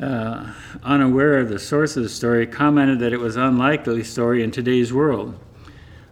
uh, 0.00 0.52
unaware 0.82 1.38
of 1.38 1.48
the 1.48 1.58
source 1.58 1.96
of 1.96 2.02
the 2.02 2.08
story, 2.08 2.46
commented 2.46 2.98
that 2.98 3.12
it 3.12 3.20
was 3.20 3.36
unlikely 3.36 4.04
story 4.04 4.42
in 4.42 4.50
today's 4.50 4.92
world. 4.92 5.38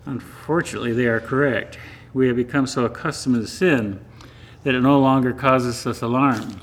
Unfortunately, 0.06 0.92
they 0.92 1.06
are 1.06 1.20
correct. 1.20 1.78
We 2.14 2.26
have 2.28 2.36
become 2.36 2.66
so 2.66 2.84
accustomed 2.84 3.36
to 3.36 3.46
sin 3.46 4.04
that 4.62 4.74
it 4.74 4.80
no 4.80 4.98
longer 4.98 5.32
causes 5.32 5.86
us 5.86 6.00
alarm. 6.00 6.60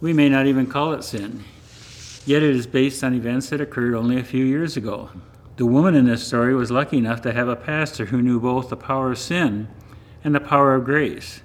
We 0.00 0.12
may 0.12 0.28
not 0.28 0.46
even 0.46 0.66
call 0.66 0.92
it 0.92 1.02
sin, 1.02 1.42
yet 2.24 2.42
it 2.42 2.54
is 2.54 2.66
based 2.66 3.02
on 3.02 3.14
events 3.14 3.50
that 3.50 3.60
occurred 3.60 3.94
only 3.94 4.18
a 4.18 4.24
few 4.24 4.44
years 4.44 4.76
ago. 4.76 5.10
The 5.56 5.66
woman 5.66 5.96
in 5.96 6.04
this 6.04 6.24
story 6.24 6.54
was 6.54 6.70
lucky 6.70 6.98
enough 6.98 7.20
to 7.22 7.32
have 7.32 7.48
a 7.48 7.56
pastor 7.56 8.06
who 8.06 8.22
knew 8.22 8.38
both 8.38 8.68
the 8.68 8.76
power 8.76 9.10
of 9.10 9.18
sin 9.18 9.66
and 10.22 10.32
the 10.32 10.40
power 10.40 10.76
of 10.76 10.84
grace. 10.84 11.42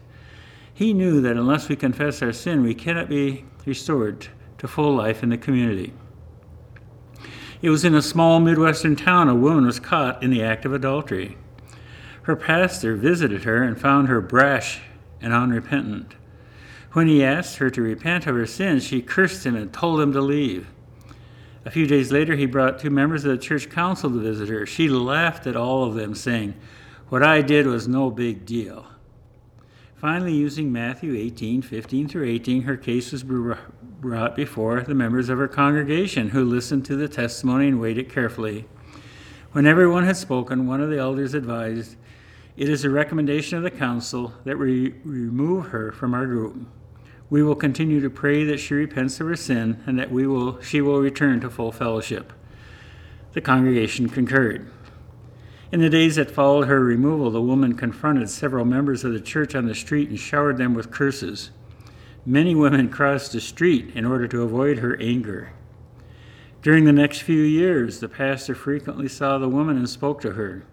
He 0.74 0.94
knew 0.94 1.22
that 1.22 1.38
unless 1.38 1.70
we 1.70 1.76
confess 1.76 2.22
our 2.22 2.34
sin, 2.34 2.64
we 2.64 2.74
cannot 2.74 3.10
be 3.10 3.46
restored 3.66 4.28
to 4.58 4.68
full 4.68 4.96
life 4.96 5.22
in 5.22 5.30
the 5.30 5.38
community. 5.38 5.94
It 7.62 7.70
was 7.70 7.86
in 7.86 7.96
a 7.96 8.02
small 8.02 8.40
Midwestern 8.40 8.96
town 8.96 9.30
a 9.30 9.36
woman 9.36 9.66
was 9.66 9.80
caught 9.80 10.22
in 10.24 10.32
the 10.32 10.44
act 10.44 10.66
of 10.66 10.74
adultery. 10.74 11.38
Her 12.24 12.36
pastor 12.36 12.96
visited 12.96 13.44
her 13.44 13.64
and 13.64 13.80
found 13.80 14.08
her 14.08 14.20
brash 14.20 14.82
and 15.22 15.32
unrepentant. 15.34 16.16
When 16.94 17.08
he 17.08 17.24
asked 17.24 17.58
her 17.58 17.70
to 17.70 17.82
repent 17.82 18.28
of 18.28 18.36
her 18.36 18.46
sins, 18.46 18.84
she 18.84 19.02
cursed 19.02 19.46
him 19.46 19.56
and 19.56 19.72
told 19.72 20.02
him 20.02 20.12
to 20.14 20.22
leave. 20.22 20.68
A 21.66 21.72
few 21.72 21.88
days 21.88 22.12
later, 22.12 22.36
he 22.36 22.46
brought 22.46 22.80
two 22.80 22.90
members 22.90 23.24
of 23.24 23.32
the 23.32 23.38
church 23.38 23.70
council 23.70 24.10
to 24.10 24.20
visit 24.20 24.50
her. 24.50 24.66
She 24.66 24.90
laughed 24.90 25.48
at 25.48 25.56
all 25.56 25.86
of 25.86 25.96
them, 25.96 26.14
saying, 26.14 26.56
What 27.10 27.24
I 27.24 27.42
did 27.42 27.66
was 27.66 27.88
no 27.88 28.12
big 28.12 28.46
deal. 28.46 28.86
Finally, 30.04 30.34
using 30.34 30.70
Matthew 30.70 31.16
18, 31.16 31.62
15 31.62 32.10
through 32.10 32.26
18, 32.26 32.64
her 32.64 32.76
case 32.76 33.14
was 33.14 33.24
brought 33.24 34.36
before 34.36 34.82
the 34.82 34.94
members 34.94 35.30
of 35.30 35.38
her 35.38 35.48
congregation, 35.48 36.32
who 36.32 36.44
listened 36.44 36.84
to 36.84 36.98
the 36.98 37.08
testimony 37.08 37.70
and 37.70 37.80
weighed 37.80 37.98
it 37.98 38.12
carefully. 38.12 38.66
When 39.54 39.66
everyone 39.66 40.04
had 40.04 40.18
spoken, 40.18 40.68
one 40.68 40.82
of 40.82 40.90
the 40.90 40.98
elders 40.98 41.34
advised, 41.34 41.96
It 42.58 42.68
is 42.68 42.84
a 42.84 42.90
recommendation 42.90 43.58
of 43.58 43.64
the 43.64 43.72
council 43.72 44.34
that 44.44 44.60
we 44.60 44.96
remove 45.06 45.68
her 45.68 45.94
from 45.94 46.14
our 46.14 46.26
group. 46.26 46.68
We 47.30 47.42
will 47.42 47.56
continue 47.56 48.02
to 48.02 48.10
pray 48.10 48.44
that 48.44 48.60
she 48.60 48.74
repents 48.74 49.22
of 49.22 49.28
her 49.28 49.38
sin 49.38 49.84
and 49.86 49.98
that 50.00 50.12
we 50.12 50.28
will, 50.28 50.62
she 50.62 50.82
will 50.82 51.00
return 51.00 51.40
to 51.40 51.50
full 51.50 51.72
fellowship. 51.72 52.34
The 53.32 53.40
congregation 53.40 54.10
concurred. 54.10 54.70
In 55.74 55.82
the 55.82 55.90
days 55.90 56.18
that 56.18 56.30
followed 56.30 56.68
her 56.68 56.82
removal, 56.82 57.32
the 57.32 57.42
woman 57.42 57.74
confronted 57.74 58.30
several 58.30 58.64
members 58.64 59.04
of 59.04 59.12
the 59.12 59.20
church 59.20 59.56
on 59.56 59.66
the 59.66 59.74
street 59.74 60.08
and 60.08 60.20
showered 60.20 60.58
them 60.58 60.76
with 60.76 60.92
curses. 60.92 61.50
Many 62.28 62.54
women 62.54 62.90
crossed 62.90 63.32
the 63.32 63.42
street 63.42 63.90
in 63.96 64.06
order 64.06 64.28
to 64.28 64.44
avoid 64.44 64.78
her 64.78 64.96
anger. 65.02 65.54
During 66.62 66.86
the 66.86 66.94
next 66.94 67.22
few 67.24 67.42
years, 67.42 68.02
the 68.02 68.08
pastor 68.08 68.54
frequently 68.54 69.08
saw 69.08 69.40
the 69.40 69.50
woman 69.50 69.76
and 69.76 69.90
spoke 69.90 70.22
to 70.22 70.34
her. 70.34 70.64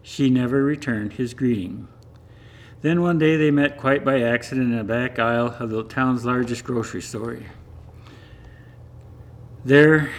She 0.00 0.30
never 0.30 0.64
returned 0.64 1.12
his 1.12 1.34
greeting. 1.34 1.86
Then 2.80 3.02
one 3.02 3.18
day 3.18 3.36
they 3.36 3.50
met 3.50 3.76
quite 3.76 4.02
by 4.02 4.22
accident 4.22 4.72
in 4.72 4.78
a 4.78 4.82
back 4.82 5.18
aisle 5.18 5.56
of 5.58 5.68
the 5.68 5.84
town's 5.84 6.24
largest 6.24 6.64
grocery 6.64 7.02
store. 7.02 7.40
There 9.62 10.10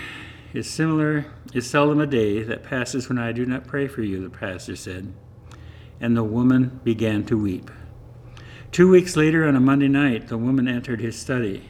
is 0.54 0.70
similar 0.70 1.26
is 1.54 1.70
seldom 1.70 2.00
a 2.00 2.08
day 2.08 2.42
that 2.44 2.64
passes 2.64 3.08
when 3.08 3.18
I 3.18 3.32
do 3.32 3.46
not 3.46 3.68
pray 3.68 3.88
for 3.88 4.02
you, 4.02 4.22
the 4.22 4.30
pastor 4.30 4.76
said. 4.76 5.14
And 6.00 6.18
the 6.18 6.24
woman 6.24 6.82
began 6.84 7.24
to 7.26 7.38
weep. 7.38 7.70
Two 8.72 8.90
weeks 8.90 9.16
later, 9.16 9.48
on 9.48 9.56
a 9.56 9.60
Monday 9.60 9.88
night, 9.88 10.28
the 10.28 10.38
woman 10.38 10.68
entered 10.68 11.00
his 11.00 11.18
study. 11.18 11.70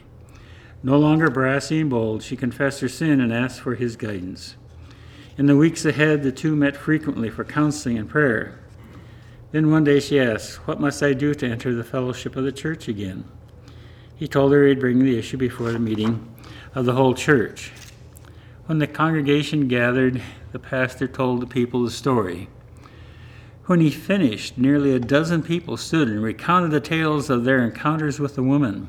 No 0.82 0.98
longer 0.98 1.30
brassy 1.30 1.80
and 1.80 1.90
bold, 1.90 2.22
she 2.22 2.36
confessed 2.36 2.80
her 2.80 2.88
sin 2.88 3.20
and 3.20 3.32
asked 3.32 3.60
for 3.60 3.74
his 3.74 3.96
guidance. 3.96 4.56
In 5.36 5.46
the 5.46 5.56
weeks 5.56 5.84
ahead, 5.84 6.22
the 6.22 6.32
two 6.32 6.56
met 6.56 6.76
frequently 6.76 7.28
for 7.28 7.44
counseling 7.44 7.98
and 7.98 8.08
prayer. 8.08 8.58
Then 9.50 9.70
one 9.70 9.84
day 9.84 10.00
she 10.00 10.18
asked, 10.18 10.66
What 10.66 10.80
must 10.80 11.02
I 11.02 11.12
do 11.12 11.34
to 11.34 11.46
enter 11.46 11.74
the 11.74 11.84
fellowship 11.84 12.36
of 12.36 12.44
the 12.44 12.52
church 12.52 12.88
again? 12.88 13.24
He 14.16 14.28
told 14.28 14.52
her 14.52 14.66
he'd 14.66 14.80
bring 14.80 14.98
the 14.98 15.18
issue 15.18 15.36
before 15.36 15.72
the 15.72 15.78
meeting 15.78 16.34
of 16.74 16.86
the 16.86 16.92
whole 16.92 17.14
church. 17.14 17.72
When 18.66 18.78
the 18.78 18.86
congregation 18.86 19.68
gathered, 19.68 20.22
the 20.52 20.58
pastor 20.58 21.06
told 21.06 21.40
the 21.40 21.46
people 21.46 21.84
the 21.84 21.90
story. 21.90 22.48
When 23.66 23.80
he 23.80 23.90
finished, 23.90 24.58
nearly 24.58 24.92
a 24.92 24.98
dozen 24.98 25.42
people 25.42 25.76
stood 25.76 26.08
and 26.08 26.22
recounted 26.22 26.70
the 26.70 26.80
tales 26.80 27.30
of 27.30 27.44
their 27.44 27.64
encounters 27.64 28.20
with 28.20 28.34
the 28.34 28.42
woman. 28.42 28.88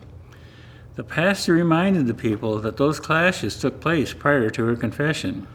The 0.95 1.03
pastor 1.03 1.53
reminded 1.53 2.07
the 2.07 2.13
people 2.13 2.59
that 2.59 2.78
those 2.78 2.99
clashes 2.99 3.59
took 3.59 3.82
place 3.82 4.13
prior 4.13 4.49
to 4.49 4.65
her 4.65 4.76
confession. 4.76 5.47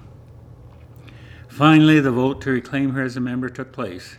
Finally, 1.49 2.01
the 2.01 2.13
vote 2.13 2.41
to 2.43 2.51
reclaim 2.51 2.91
her 2.91 3.03
as 3.03 3.17
a 3.17 3.21
member 3.21 3.49
took 3.49 3.73
place 3.73 4.17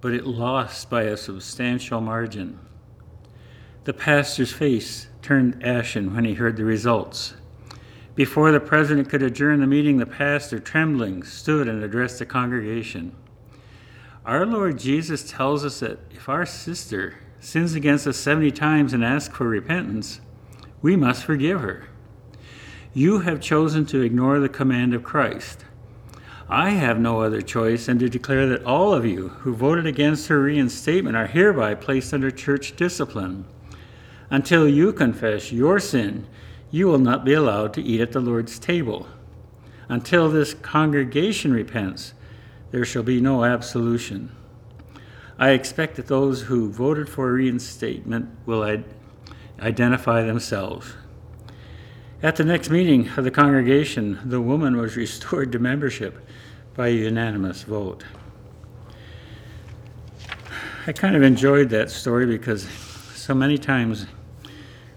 but 0.00 0.12
it 0.12 0.26
lost 0.26 0.88
by 0.88 1.02
a 1.02 1.16
substantial 1.16 2.00
margin. 2.00 2.58
The 3.84 3.92
pastor's 3.92 4.52
face 4.52 5.08
turned 5.22 5.62
ashen 5.62 6.14
when 6.14 6.24
he 6.24 6.34
heard 6.34 6.56
the 6.56 6.64
results. 6.64 7.34
Before 8.20 8.52
the 8.52 8.60
president 8.60 9.08
could 9.08 9.22
adjourn 9.22 9.60
the 9.60 9.66
meeting, 9.66 9.96
the 9.96 10.04
pastor, 10.04 10.58
trembling, 10.58 11.22
stood 11.22 11.66
and 11.66 11.82
addressed 11.82 12.18
the 12.18 12.26
congregation. 12.26 13.16
Our 14.26 14.44
Lord 14.44 14.78
Jesus 14.78 15.30
tells 15.30 15.64
us 15.64 15.80
that 15.80 16.00
if 16.10 16.28
our 16.28 16.44
sister 16.44 17.14
sins 17.40 17.74
against 17.74 18.06
us 18.06 18.18
70 18.18 18.50
times 18.50 18.92
and 18.92 19.02
asks 19.02 19.34
for 19.34 19.48
repentance, 19.48 20.20
we 20.82 20.96
must 20.96 21.24
forgive 21.24 21.62
her. 21.62 21.88
You 22.92 23.20
have 23.20 23.40
chosen 23.40 23.86
to 23.86 24.02
ignore 24.02 24.38
the 24.38 24.50
command 24.50 24.92
of 24.92 25.02
Christ. 25.02 25.64
I 26.46 26.72
have 26.72 27.00
no 27.00 27.22
other 27.22 27.40
choice 27.40 27.86
than 27.86 27.98
to 28.00 28.10
declare 28.10 28.46
that 28.48 28.66
all 28.66 28.92
of 28.92 29.06
you 29.06 29.28
who 29.28 29.54
voted 29.54 29.86
against 29.86 30.28
her 30.28 30.42
reinstatement 30.42 31.16
are 31.16 31.26
hereby 31.26 31.74
placed 31.74 32.12
under 32.12 32.30
church 32.30 32.76
discipline. 32.76 33.46
Until 34.28 34.68
you 34.68 34.92
confess 34.92 35.52
your 35.52 35.80
sin, 35.80 36.26
you 36.70 36.86
will 36.86 36.98
not 36.98 37.24
be 37.24 37.32
allowed 37.32 37.74
to 37.74 37.82
eat 37.82 38.00
at 38.00 38.12
the 38.12 38.20
Lord's 38.20 38.58
table. 38.58 39.08
Until 39.88 40.30
this 40.30 40.54
congregation 40.54 41.52
repents, 41.52 42.14
there 42.70 42.84
shall 42.84 43.02
be 43.02 43.20
no 43.20 43.44
absolution. 43.44 44.30
I 45.38 45.50
expect 45.50 45.96
that 45.96 46.06
those 46.06 46.42
who 46.42 46.70
voted 46.70 47.08
for 47.08 47.32
reinstatement 47.32 48.30
will 48.46 48.82
identify 49.58 50.22
themselves. 50.22 50.94
At 52.22 52.36
the 52.36 52.44
next 52.44 52.68
meeting 52.68 53.08
of 53.16 53.24
the 53.24 53.30
congregation, 53.30 54.20
the 54.24 54.40
woman 54.40 54.76
was 54.76 54.96
restored 54.98 55.50
to 55.52 55.58
membership 55.58 56.24
by 56.76 56.88
unanimous 56.88 57.62
vote. 57.62 58.04
I 60.86 60.92
kind 60.92 61.16
of 61.16 61.22
enjoyed 61.22 61.70
that 61.70 61.90
story 61.90 62.26
because 62.26 62.68
so 63.14 63.34
many 63.34 63.58
times 63.58 64.06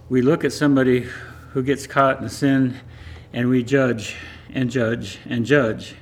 we 0.09 0.21
look 0.21 0.43
at 0.43 0.53
somebody 0.53 1.07
who 1.53 1.61
gets 1.61 1.85
caught 1.85 2.19
in 2.19 2.27
sin 2.29 2.79
and 3.31 3.47
we 3.47 3.63
judge 3.63 4.15
and 4.51 4.69
judge 4.69 5.19
and 5.27 5.45
judge, 5.45 5.95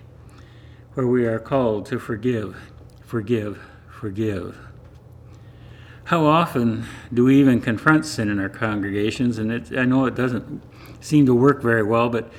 where 0.93 1.07
we 1.07 1.25
are 1.25 1.39
called 1.39 1.85
to 1.85 1.99
forgive, 1.99 2.57
forgive, 3.01 3.59
forgive. 3.89 4.57
How 6.05 6.25
often 6.25 6.85
do 7.13 7.25
we 7.25 7.39
even 7.39 7.61
confront 7.61 8.05
sin 8.05 8.29
in 8.29 8.39
our 8.39 8.49
congregations? 8.49 9.37
And 9.37 9.51
it, 9.51 9.77
I 9.77 9.85
know 9.85 10.05
it 10.05 10.15
doesn't 10.15 10.61
seem 10.99 11.25
to 11.25 11.33
work 11.33 11.61
very 11.61 11.83
well, 11.83 12.09
but 12.09 12.31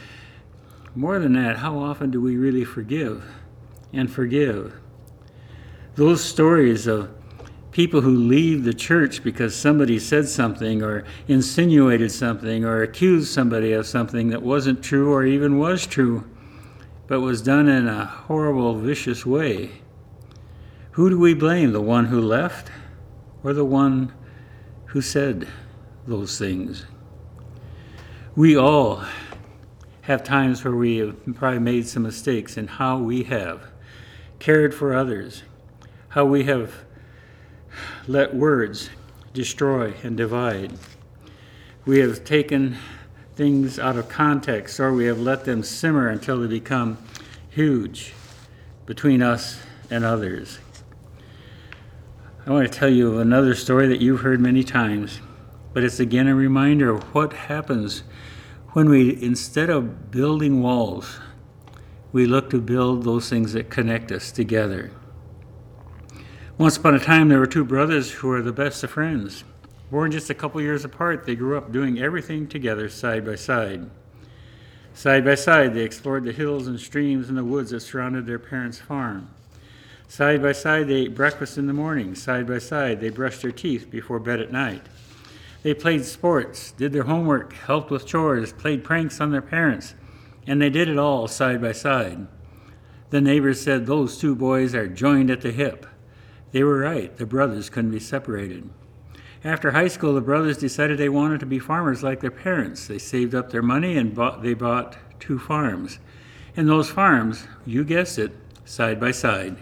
more 0.94 1.18
than 1.18 1.32
that, 1.34 1.58
how 1.58 1.78
often 1.78 2.10
do 2.10 2.20
we 2.20 2.36
really 2.36 2.64
forgive 2.64 3.24
and 3.92 4.10
forgive? 4.10 4.74
Those 5.94 6.22
stories 6.22 6.86
of 6.86 7.10
people 7.72 8.02
who 8.02 8.14
leave 8.14 8.64
the 8.64 8.74
church 8.74 9.24
because 9.24 9.56
somebody 9.56 9.98
said 9.98 10.28
something 10.28 10.82
or 10.82 11.04
insinuated 11.26 12.12
something 12.12 12.64
or 12.64 12.82
accused 12.82 13.32
somebody 13.32 13.72
of 13.72 13.86
something 13.86 14.28
that 14.28 14.42
wasn't 14.42 14.84
true 14.84 15.12
or 15.12 15.24
even 15.24 15.58
was 15.58 15.86
true, 15.86 16.22
but 17.06 17.20
was 17.20 17.42
done 17.42 17.68
in 17.68 17.88
a 17.88 18.04
horrible, 18.04 18.74
vicious 18.74 19.24
way. 19.24 19.70
Who 20.92 21.08
do 21.08 21.18
we 21.18 21.32
blame, 21.32 21.72
the 21.72 21.80
one 21.80 22.06
who 22.06 22.20
left 22.20 22.70
or 23.42 23.54
the 23.54 23.64
one 23.64 24.12
who 24.86 25.00
said 25.00 25.48
those 26.06 26.38
things? 26.38 26.84
We 28.36 28.56
all 28.56 29.02
have 30.02 30.22
times 30.22 30.62
where 30.62 30.74
we 30.74 30.98
have 30.98 31.16
probably 31.34 31.58
made 31.58 31.86
some 31.86 32.02
mistakes 32.02 32.58
in 32.58 32.66
how 32.66 32.98
we 32.98 33.22
have 33.24 33.68
cared 34.38 34.74
for 34.74 34.94
others, 34.94 35.42
how 36.08 36.26
we 36.26 36.44
have 36.44 36.84
let 38.06 38.34
words 38.34 38.90
destroy 39.34 39.94
and 40.02 40.16
divide. 40.16 40.72
We 41.84 41.98
have 42.00 42.24
taken 42.24 42.76
things 43.34 43.78
out 43.78 43.96
of 43.96 44.08
context 44.08 44.78
or 44.78 44.92
we 44.92 45.06
have 45.06 45.18
let 45.18 45.44
them 45.44 45.62
simmer 45.62 46.08
until 46.08 46.40
they 46.40 46.46
become 46.46 46.98
huge 47.50 48.12
between 48.86 49.22
us 49.22 49.60
and 49.90 50.04
others. 50.04 50.58
I 52.46 52.50
want 52.50 52.70
to 52.70 52.78
tell 52.78 52.88
you 52.88 53.18
another 53.18 53.54
story 53.54 53.86
that 53.88 54.00
you've 54.00 54.20
heard 54.20 54.40
many 54.40 54.64
times, 54.64 55.20
but 55.72 55.84
it's 55.84 56.00
again 56.00 56.26
a 56.26 56.34
reminder 56.34 56.90
of 56.90 57.02
what 57.14 57.32
happens 57.32 58.02
when 58.70 58.88
we, 58.88 59.22
instead 59.22 59.70
of 59.70 60.10
building 60.10 60.62
walls, 60.62 61.18
we 62.10 62.26
look 62.26 62.50
to 62.50 62.60
build 62.60 63.04
those 63.04 63.28
things 63.28 63.52
that 63.52 63.70
connect 63.70 64.10
us 64.10 64.32
together. 64.32 64.90
Once 66.62 66.76
upon 66.76 66.94
a 66.94 67.00
time, 67.00 67.28
there 67.28 67.40
were 67.40 67.46
two 67.48 67.64
brothers 67.64 68.12
who 68.12 68.28
were 68.28 68.40
the 68.40 68.52
best 68.52 68.84
of 68.84 68.90
friends. 68.92 69.42
Born 69.90 70.12
just 70.12 70.30
a 70.30 70.34
couple 70.34 70.60
years 70.60 70.84
apart, 70.84 71.26
they 71.26 71.34
grew 71.34 71.58
up 71.58 71.72
doing 71.72 71.98
everything 71.98 72.46
together 72.46 72.88
side 72.88 73.26
by 73.26 73.34
side. 73.34 73.90
Side 74.94 75.24
by 75.24 75.34
side, 75.34 75.74
they 75.74 75.82
explored 75.82 76.22
the 76.22 76.30
hills 76.30 76.68
and 76.68 76.78
streams 76.78 77.28
and 77.28 77.36
the 77.36 77.42
woods 77.42 77.72
that 77.72 77.80
surrounded 77.80 78.26
their 78.26 78.38
parents' 78.38 78.78
farm. 78.78 79.28
Side 80.06 80.40
by 80.40 80.52
side, 80.52 80.86
they 80.86 80.98
ate 80.98 81.16
breakfast 81.16 81.58
in 81.58 81.66
the 81.66 81.72
morning. 81.72 82.14
Side 82.14 82.46
by 82.46 82.58
side, 82.58 83.00
they 83.00 83.10
brushed 83.10 83.42
their 83.42 83.50
teeth 83.50 83.90
before 83.90 84.20
bed 84.20 84.38
at 84.38 84.52
night. 84.52 84.86
They 85.64 85.74
played 85.74 86.04
sports, 86.04 86.70
did 86.70 86.92
their 86.92 87.02
homework, 87.02 87.54
helped 87.54 87.90
with 87.90 88.06
chores, 88.06 88.52
played 88.52 88.84
pranks 88.84 89.20
on 89.20 89.32
their 89.32 89.42
parents, 89.42 89.96
and 90.46 90.62
they 90.62 90.70
did 90.70 90.88
it 90.88 90.96
all 90.96 91.26
side 91.26 91.60
by 91.60 91.72
side. 91.72 92.28
The 93.10 93.20
neighbors 93.20 93.60
said 93.60 93.86
those 93.86 94.16
two 94.16 94.36
boys 94.36 94.76
are 94.76 94.86
joined 94.86 95.28
at 95.28 95.40
the 95.40 95.50
hip. 95.50 95.86
They 96.52 96.62
were 96.62 96.78
right, 96.78 97.16
the 97.16 97.26
brothers 97.26 97.70
couldn't 97.70 97.90
be 97.90 97.98
separated. 97.98 98.68
After 99.44 99.72
high 99.72 99.88
school, 99.88 100.14
the 100.14 100.20
brothers 100.20 100.58
decided 100.58 100.98
they 100.98 101.08
wanted 101.08 101.40
to 101.40 101.46
be 101.46 101.58
farmers 101.58 102.02
like 102.02 102.20
their 102.20 102.30
parents. 102.30 102.86
They 102.86 102.98
saved 102.98 103.34
up 103.34 103.50
their 103.50 103.62
money 103.62 103.96
and 103.96 104.14
bought, 104.14 104.42
they 104.42 104.54
bought 104.54 104.96
two 105.18 105.38
farms. 105.38 105.98
And 106.56 106.68
those 106.68 106.90
farms, 106.90 107.46
you 107.66 107.82
guessed 107.82 108.18
it, 108.18 108.32
side 108.64 109.00
by 109.00 109.10
side. 109.10 109.56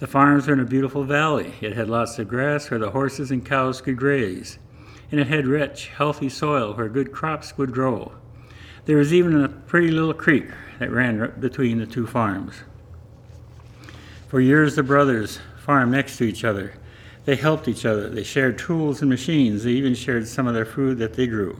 The 0.00 0.06
farms 0.06 0.46
were 0.46 0.52
in 0.52 0.60
a 0.60 0.66
beautiful 0.66 1.04
valley. 1.04 1.54
It 1.60 1.74
had 1.74 1.88
lots 1.88 2.18
of 2.18 2.28
grass 2.28 2.70
where 2.70 2.80
the 2.80 2.90
horses 2.90 3.30
and 3.30 3.46
cows 3.46 3.80
could 3.80 3.96
graze, 3.96 4.58
and 5.10 5.20
it 5.20 5.28
had 5.28 5.46
rich, 5.46 5.88
healthy 5.88 6.28
soil 6.28 6.74
where 6.74 6.88
good 6.88 7.12
crops 7.12 7.56
would 7.56 7.72
grow. 7.72 8.12
There 8.84 8.98
was 8.98 9.14
even 9.14 9.42
a 9.42 9.48
pretty 9.48 9.90
little 9.90 10.12
creek 10.12 10.48
that 10.78 10.90
ran 10.90 11.40
between 11.40 11.78
the 11.78 11.86
two 11.86 12.06
farms. 12.06 12.54
For 14.28 14.40
years, 14.40 14.74
the 14.74 14.82
brothers 14.82 15.38
farmed 15.64 15.92
next 15.92 16.18
to 16.18 16.24
each 16.24 16.44
other. 16.44 16.74
They 17.24 17.36
helped 17.36 17.68
each 17.68 17.86
other. 17.86 18.10
They 18.10 18.22
shared 18.22 18.58
tools 18.58 19.00
and 19.00 19.08
machines. 19.08 19.64
They 19.64 19.70
even 19.70 19.94
shared 19.94 20.28
some 20.28 20.46
of 20.46 20.52
their 20.52 20.66
food 20.66 20.98
that 20.98 21.14
they 21.14 21.26
grew. 21.26 21.58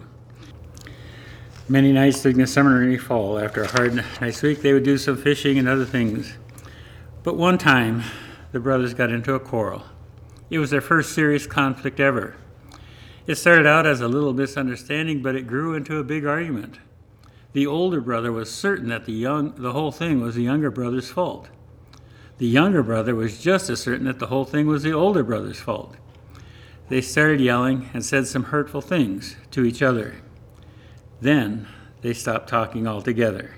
Many 1.71 1.91
nights 1.91 2.21
during 2.21 2.37
the 2.37 2.47
summer 2.47 2.83
and 2.83 3.01
fall, 3.01 3.39
after 3.39 3.63
a 3.63 3.67
hard 3.67 3.95
night's 4.21 4.43
week, 4.43 4.61
they 4.61 4.75
would 4.75 4.83
do 4.83 4.99
some 4.99 5.17
fishing 5.17 5.59
and 5.59 5.67
other 5.67 5.87
things. 5.87 6.35
But 7.23 7.37
one 7.39 7.57
time, 7.57 8.03
the 8.53 8.61
brothers 8.61 8.93
got 8.93 9.11
into 9.11 9.33
a 9.33 9.41
quarrel. 9.41 9.85
It 10.51 10.59
was 10.59 10.69
their 10.69 10.83
first 10.83 11.15
serious 11.15 11.47
conflict 11.47 11.99
ever. 11.99 12.37
It 13.27 13.37
started 13.37 13.67
out 13.67 13.87
as 13.87 14.03
a 14.03 14.09
little 14.09 14.35
misunderstanding, 14.35 15.23
but 15.23 15.35
it 15.35 15.47
grew 15.47 15.75
into 15.75 15.97
a 15.97 16.05
big 16.05 16.27
argument. 16.27 16.79
The 17.55 17.67
older 17.67 18.03
brother 18.03 18.31
was 18.31 18.53
certain 18.53 18.91
that 18.91 19.07
the, 19.07 19.13
young, 19.13 19.55
the 19.55 19.73
whole 19.73 19.93
thing 19.93 20.21
was 20.21 20.35
the 20.35 20.43
younger 20.43 20.71
brother's 20.71 21.11
fault. 21.11 21.49
The 22.39 22.47
younger 22.47 22.82
brother 22.82 23.14
was 23.14 23.41
just 23.41 23.70
as 23.70 23.80
certain 23.80 24.07
that 24.07 24.18
the 24.18 24.26
whole 24.26 24.45
thing 24.45 24.66
was 24.66 24.82
the 24.82 24.93
older 24.93 25.22
brother's 25.22 25.61
fault. 25.61 25.97
They 26.89 27.01
started 27.01 27.41
yelling 27.41 27.91
and 27.95 28.05
said 28.05 28.26
some 28.26 28.45
hurtful 28.45 28.80
things 28.80 29.37
to 29.53 29.64
each 29.64 29.82
other. 29.82 30.16
Then 31.20 31.68
they 32.03 32.12
stopped 32.12 32.49
talking 32.49 32.87
altogether. 32.87 33.55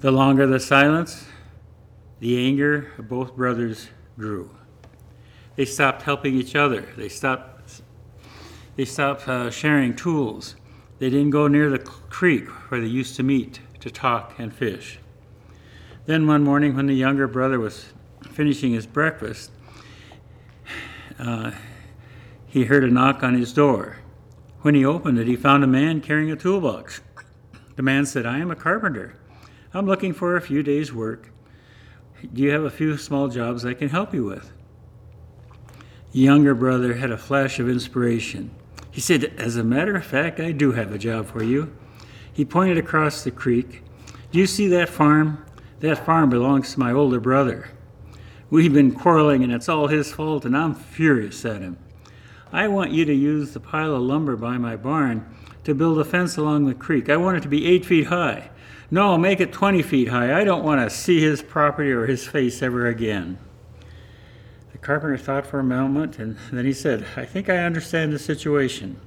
The 0.00 0.10
longer 0.10 0.46
the 0.46 0.60
silence, 0.60 1.26
the 2.20 2.44
anger 2.44 2.92
of 2.98 3.08
both 3.08 3.36
brothers 3.36 3.88
grew. 4.18 4.50
They 5.56 5.64
stopped 5.64 6.02
helping 6.02 6.34
each 6.34 6.56
other. 6.56 6.88
They 6.96 7.08
stopped, 7.08 7.82
they 8.76 8.84
stopped 8.84 9.28
uh, 9.28 9.50
sharing 9.50 9.94
tools. 9.94 10.56
They 10.98 11.08
didn't 11.08 11.30
go 11.30 11.48
near 11.48 11.70
the 11.70 11.78
creek 11.78 12.48
where 12.70 12.80
they 12.80 12.86
used 12.88 13.16
to 13.16 13.22
meet 13.22 13.60
to 13.80 13.90
talk 13.90 14.34
and 14.38 14.52
fish. 14.52 14.98
Then 16.06 16.26
one 16.26 16.42
morning, 16.42 16.76
when 16.76 16.86
the 16.86 16.94
younger 16.94 17.26
brother 17.26 17.58
was 17.58 17.86
finishing 18.30 18.72
his 18.72 18.86
breakfast, 18.86 19.50
uh, 21.18 21.52
he 22.46 22.64
heard 22.64 22.84
a 22.84 22.90
knock 22.90 23.22
on 23.22 23.34
his 23.34 23.54
door. 23.54 23.98
When 24.60 24.74
he 24.74 24.84
opened 24.84 25.18
it, 25.18 25.26
he 25.26 25.36
found 25.36 25.64
a 25.64 25.66
man 25.66 26.02
carrying 26.02 26.30
a 26.30 26.36
toolbox. 26.36 27.00
The 27.76 27.82
man 27.82 28.04
said, 28.04 28.26
I 28.26 28.38
am 28.38 28.50
a 28.50 28.56
carpenter. 28.56 29.16
I'm 29.72 29.86
looking 29.86 30.12
for 30.12 30.36
a 30.36 30.42
few 30.42 30.62
days' 30.62 30.92
work. 30.92 31.30
Do 32.32 32.42
you 32.42 32.50
have 32.50 32.64
a 32.64 32.70
few 32.70 32.96
small 32.98 33.28
jobs 33.28 33.64
I 33.64 33.74
can 33.74 33.88
help 33.88 34.12
you 34.12 34.24
with? 34.24 34.52
The 36.12 36.20
younger 36.20 36.54
brother 36.54 36.94
had 36.94 37.10
a 37.10 37.18
flash 37.18 37.58
of 37.58 37.68
inspiration. 37.68 38.50
He 38.90 39.00
said, 39.00 39.24
As 39.38 39.56
a 39.56 39.64
matter 39.64 39.96
of 39.96 40.04
fact, 40.04 40.38
I 40.38 40.52
do 40.52 40.72
have 40.72 40.92
a 40.92 40.98
job 40.98 41.26
for 41.26 41.42
you. 41.42 41.74
He 42.32 42.44
pointed 42.44 42.78
across 42.78 43.24
the 43.24 43.30
creek. 43.30 43.82
Do 44.30 44.38
you 44.38 44.46
see 44.46 44.68
that 44.68 44.88
farm? 44.88 45.43
That 45.84 46.06
farm 46.06 46.30
belongs 46.30 46.72
to 46.72 46.80
my 46.80 46.92
older 46.92 47.20
brother. 47.20 47.68
We've 48.48 48.72
been 48.72 48.92
quarreling, 48.92 49.44
and 49.44 49.52
it's 49.52 49.68
all 49.68 49.88
his 49.88 50.10
fault, 50.10 50.46
and 50.46 50.56
I'm 50.56 50.74
furious 50.74 51.44
at 51.44 51.60
him. 51.60 51.76
I 52.50 52.68
want 52.68 52.92
you 52.92 53.04
to 53.04 53.12
use 53.12 53.52
the 53.52 53.60
pile 53.60 53.94
of 53.94 54.00
lumber 54.00 54.34
by 54.34 54.56
my 54.56 54.76
barn 54.76 55.26
to 55.64 55.74
build 55.74 55.98
a 55.98 56.04
fence 56.06 56.38
along 56.38 56.64
the 56.64 56.74
creek. 56.74 57.10
I 57.10 57.18
want 57.18 57.36
it 57.36 57.42
to 57.42 57.50
be 57.50 57.66
eight 57.66 57.84
feet 57.84 58.06
high. 58.06 58.48
No, 58.90 59.18
make 59.18 59.40
it 59.40 59.52
20 59.52 59.82
feet 59.82 60.08
high. 60.08 60.40
I 60.40 60.42
don't 60.42 60.64
want 60.64 60.80
to 60.80 60.88
see 60.88 61.20
his 61.20 61.42
property 61.42 61.92
or 61.92 62.06
his 62.06 62.26
face 62.26 62.62
ever 62.62 62.86
again. 62.86 63.36
The 64.72 64.78
carpenter 64.78 65.18
thought 65.18 65.46
for 65.46 65.58
a 65.58 65.64
moment 65.64 66.18
and 66.18 66.38
then 66.50 66.64
he 66.64 66.72
said, 66.72 67.04
I 67.14 67.26
think 67.26 67.50
I 67.50 67.58
understand 67.58 68.10
the 68.10 68.18
situation. 68.18 68.98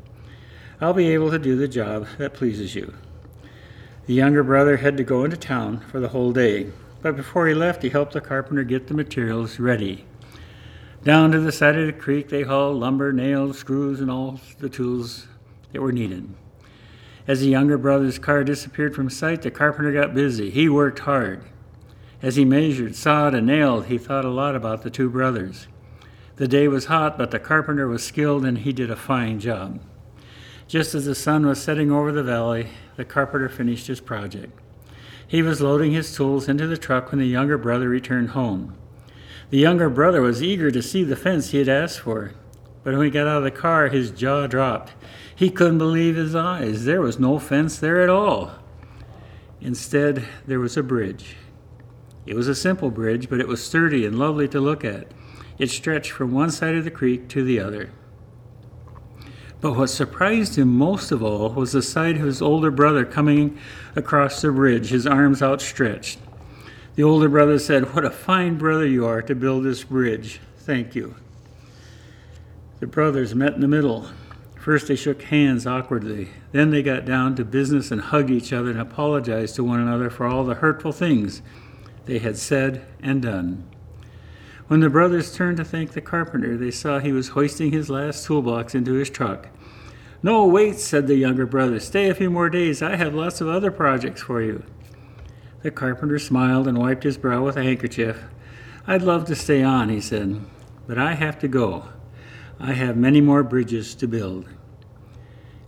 I'll 0.80 0.94
be 0.94 1.08
able 1.08 1.32
to 1.32 1.40
do 1.40 1.56
the 1.56 1.68
job 1.68 2.06
that 2.20 2.36
pleases 2.36 2.76
you. 2.76 2.94
The 4.08 4.14
younger 4.14 4.42
brother 4.42 4.78
had 4.78 4.96
to 4.98 5.04
go 5.04 5.26
into 5.26 5.36
town 5.36 5.82
for 5.82 6.00
the 6.00 6.08
whole 6.08 6.32
day, 6.32 6.72
but 7.02 7.18
before 7.18 7.46
he 7.46 7.54
left, 7.54 7.84
he 7.84 7.90
helped 7.90 8.14
the 8.14 8.22
carpenter 8.22 8.64
get 8.64 8.88
the 8.88 8.94
materials 8.94 9.60
ready. 9.60 10.06
Down 11.04 11.34
to 11.34 11.42
the 11.42 11.52
side 11.52 11.78
of 11.78 11.88
the 11.88 11.92
creek, 11.92 12.30
they 12.30 12.44
hauled 12.44 12.80
lumber, 12.80 13.12
nails, 13.12 13.60
screws, 13.60 14.00
and 14.00 14.10
all 14.10 14.40
the 14.60 14.70
tools 14.70 15.28
that 15.74 15.82
were 15.82 15.92
needed. 15.92 16.34
As 17.28 17.42
the 17.42 17.50
younger 17.50 17.78
brother's 17.78 18.18
car 18.18 18.46
disappeared 18.46 18.96
from 18.96 19.10
sight, 19.10 19.42
the 19.42 19.52
carpenter 19.52 19.92
got 19.92 20.14
busy. 20.16 20.50
He 20.52 20.70
worked 20.70 21.00
hard. 21.00 21.44
As 22.22 22.38
he 22.38 22.46
measured, 22.46 22.96
sawed, 22.96 23.36
and 23.36 23.46
nailed, 23.46 23.88
he 23.88 23.98
thought 23.98 24.24
a 24.24 24.30
lot 24.30 24.56
about 24.56 24.84
the 24.84 24.90
two 24.90 25.10
brothers. 25.10 25.68
The 26.38 26.48
day 26.48 26.70
was 26.70 26.86
hot, 26.86 27.18
but 27.18 27.32
the 27.32 27.40
carpenter 27.40 27.90
was 27.90 28.06
skilled 28.06 28.46
and 28.46 28.60
he 28.60 28.72
did 28.72 28.90
a 28.90 28.96
fine 28.96 29.42
job. 29.42 29.82
Just 30.66 30.96
as 30.96 31.06
the 31.06 31.16
sun 31.16 31.46
was 31.46 31.62
setting 31.62 31.92
over 31.92 32.14
the 32.14 32.24
valley, 32.24 32.70
the 32.98 33.06
carpenter 33.06 33.48
finished 33.48 33.88
his 33.88 34.02
project. 34.02 34.60
He 35.26 35.42
was 35.42 35.62
loading 35.62 35.92
his 35.92 36.14
tools 36.14 36.50
into 36.50 36.68
the 36.68 36.78
truck 36.78 37.12
when 37.12 37.20
the 37.20 37.28
younger 37.28 37.58
brother 37.58 37.88
returned 37.88 38.30
home. 38.30 38.76
The 39.50 39.60
younger 39.60 39.90
brother 39.90 40.22
was 40.22 40.44
eager 40.44 40.72
to 40.72 40.82
see 40.82 41.04
the 41.04 41.16
fence 41.16 41.52
he 41.52 41.60
had 41.60 41.70
asked 41.70 42.02
for, 42.02 42.34
but 42.84 42.94
when 42.96 43.06
he 43.06 43.12
got 43.12 43.28
out 43.28 43.38
of 43.38 43.44
the 43.44 43.52
car, 43.52 43.88
his 43.88 44.12
jaw 44.12 44.48
dropped. 44.48 44.94
He 45.34 45.50
couldn't 45.50 45.78
believe 45.78 46.16
his 46.16 46.36
eyes. 46.36 46.86
There 46.86 47.02
was 47.02 47.20
no 47.20 47.40
fence 47.40 47.78
there 47.78 48.02
at 48.02 48.10
all. 48.10 48.54
Instead, 49.62 50.26
there 50.46 50.60
was 50.60 50.76
a 50.76 50.84
bridge. 50.84 51.36
It 52.26 52.36
was 52.36 52.48
a 52.48 52.56
simple 52.56 52.92
bridge, 52.92 53.30
but 53.30 53.40
it 53.40 53.48
was 53.48 53.64
sturdy 53.64 54.06
and 54.06 54.18
lovely 54.18 54.48
to 54.50 54.60
look 54.60 54.84
at. 54.84 55.08
It 55.58 55.70
stretched 55.70 56.12
from 56.12 56.32
one 56.32 56.52
side 56.52 56.76
of 56.76 56.84
the 56.84 56.92
creek 56.92 57.28
to 57.30 57.44
the 57.44 57.60
other. 57.60 57.92
But 59.60 59.76
what 59.76 59.88
surprised 59.88 60.58
him 60.58 60.70
most 60.70 61.12
of 61.12 61.24
all 61.24 61.50
was 61.50 61.72
the 61.72 61.82
sight 61.82 62.18
of 62.18 62.24
his 62.24 62.42
older 62.42 62.70
brother 62.70 63.06
coming 63.06 63.58
across 63.96 64.42
the 64.42 64.52
bridge, 64.52 64.90
his 64.90 65.08
arms 65.08 65.42
outstretched. 65.42 66.20
The 66.96 67.04
older 67.04 67.30
brother 67.30 67.60
said, 67.60 67.94
What 67.94 68.06
a 68.06 68.12
fine 68.12 68.58
brother 68.58 68.86
you 68.86 69.06
are 69.06 69.22
to 69.22 69.36
build 69.36 69.64
this 69.64 69.84
bridge. 69.84 70.40
Thank 70.58 70.96
you. 70.96 71.16
The 72.80 72.88
brothers 72.88 73.34
met 73.34 73.54
in 73.54 73.62
the 73.62 73.68
middle. 73.68 74.10
First, 74.56 74.88
they 74.88 74.96
shook 74.96 75.24
hands 75.24 75.66
awkwardly. 75.66 76.30
Then 76.52 76.72
they 76.72 76.84
got 76.84 77.06
down 77.06 77.36
to 77.36 77.46
business 77.46 77.90
and 77.90 78.02
hugged 78.02 78.30
each 78.30 78.54
other 78.54 78.70
and 78.70 78.80
apologized 78.80 79.56
to 79.56 79.64
one 79.64 79.80
another 79.80 80.10
for 80.10 80.28
all 80.28 80.44
the 80.44 80.56
hurtful 80.56 80.92
things 80.92 81.42
they 82.06 82.20
had 82.20 82.38
said 82.38 82.86
and 83.02 83.22
done. 83.22 83.64
When 84.68 84.82
the 84.82 84.90
brothers 84.90 85.34
turned 85.34 85.58
to 85.58 85.64
thank 85.64 85.92
the 85.92 86.02
carpenter, 86.02 86.58
they 86.58 86.72
saw 86.72 87.00
he 87.00 87.14
was 87.14 87.30
hoisting 87.30 87.72
his 87.72 87.90
last 87.90 88.26
toolbox 88.26 88.76
into 88.76 88.94
his 88.94 89.10
truck. 89.10 89.48
No, 90.22 90.46
wait, 90.46 90.78
said 90.78 91.08
the 91.08 91.16
younger 91.16 91.46
brother. 91.46 91.80
Stay 91.80 92.10
a 92.10 92.16
few 92.16 92.30
more 92.30 92.50
days. 92.50 92.82
I 92.82 92.98
have 92.98 93.14
lots 93.14 93.40
of 93.40 93.48
other 93.48 93.72
projects 93.72 94.22
for 94.22 94.42
you. 94.42 94.64
The 95.62 95.72
carpenter 95.72 96.20
smiled 96.20 96.68
and 96.68 96.78
wiped 96.78 97.04
his 97.04 97.18
brow 97.18 97.46
with 97.46 97.56
a 97.56 97.64
handkerchief. 97.64 98.24
I'd 98.86 99.04
love 99.04 99.26
to 99.26 99.36
stay 99.36 99.64
on, 99.64 99.88
he 99.88 100.02
said, 100.02 100.42
but 100.86 100.98
I 100.98 101.14
have 101.14 101.40
to 101.40 101.48
go. 101.48 101.86
I 102.60 102.74
have 102.74 102.98
many 102.98 103.22
more 103.22 103.44
bridges 103.44 103.96
to 103.96 104.08
build. 104.08 104.48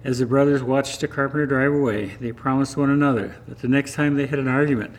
As 0.03 0.19
the 0.19 0.25
brothers 0.25 0.63
watched 0.63 0.99
the 0.99 1.07
carpenter 1.07 1.45
drive 1.45 1.73
away, 1.73 2.17
they 2.19 2.33
promised 2.33 2.75
one 2.75 2.89
another 2.89 3.37
that 3.47 3.59
the 3.59 3.67
next 3.69 3.93
time 3.93 4.15
they 4.15 4.27
had 4.27 4.39
an 4.39 4.47
argument, 4.47 4.95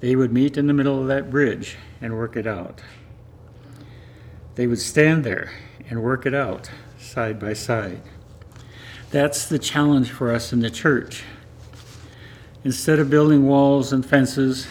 they 0.00 0.16
would 0.16 0.32
meet 0.32 0.56
in 0.56 0.66
the 0.66 0.72
middle 0.72 1.00
of 1.00 1.08
that 1.08 1.30
bridge 1.30 1.76
and 2.00 2.16
work 2.16 2.36
it 2.36 2.46
out. 2.46 2.80
They 4.58 4.66
would 4.66 4.80
stand 4.80 5.22
there 5.22 5.52
and 5.88 6.02
work 6.02 6.26
it 6.26 6.34
out 6.34 6.68
side 6.98 7.38
by 7.38 7.52
side. 7.52 8.02
That's 9.12 9.46
the 9.46 9.60
challenge 9.60 10.10
for 10.10 10.32
us 10.32 10.52
in 10.52 10.58
the 10.58 10.68
church. 10.68 11.22
Instead 12.64 12.98
of 12.98 13.08
building 13.08 13.46
walls 13.46 13.92
and 13.92 14.04
fences 14.04 14.66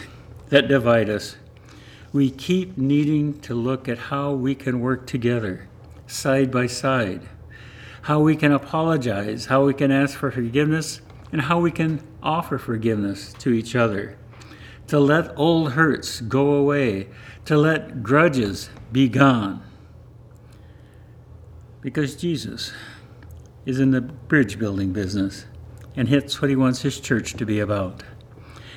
that 0.50 0.68
divide 0.68 1.08
us, 1.08 1.36
we 2.12 2.30
keep 2.30 2.76
needing 2.76 3.40
to 3.40 3.54
look 3.54 3.88
at 3.88 3.96
how 3.96 4.32
we 4.32 4.54
can 4.54 4.80
work 4.80 5.06
together, 5.06 5.66
side 6.06 6.50
by 6.50 6.66
side, 6.66 7.22
how 8.02 8.20
we 8.20 8.36
can 8.36 8.52
apologize, 8.52 9.46
how 9.46 9.64
we 9.64 9.72
can 9.72 9.90
ask 9.90 10.18
for 10.18 10.30
forgiveness, 10.30 11.00
and 11.32 11.40
how 11.40 11.58
we 11.60 11.70
can 11.70 12.06
offer 12.22 12.58
forgiveness 12.58 13.32
to 13.38 13.54
each 13.54 13.74
other. 13.74 14.18
To 14.88 15.00
let 15.00 15.32
old 15.34 15.72
hurts 15.72 16.20
go 16.20 16.52
away, 16.52 17.08
to 17.46 17.56
let 17.56 18.02
grudges 18.02 18.68
be 18.92 19.08
gone 19.08 19.62
because 21.80 22.16
Jesus 22.16 22.72
is 23.66 23.80
in 23.80 23.90
the 23.90 24.00
bridge 24.00 24.58
building 24.58 24.92
business, 24.92 25.46
and 25.94 26.08
hits 26.08 26.40
what 26.40 26.48
he 26.48 26.56
wants 26.56 26.82
his 26.82 27.00
church 27.00 27.34
to 27.34 27.44
be 27.44 27.58
about. 27.58 28.02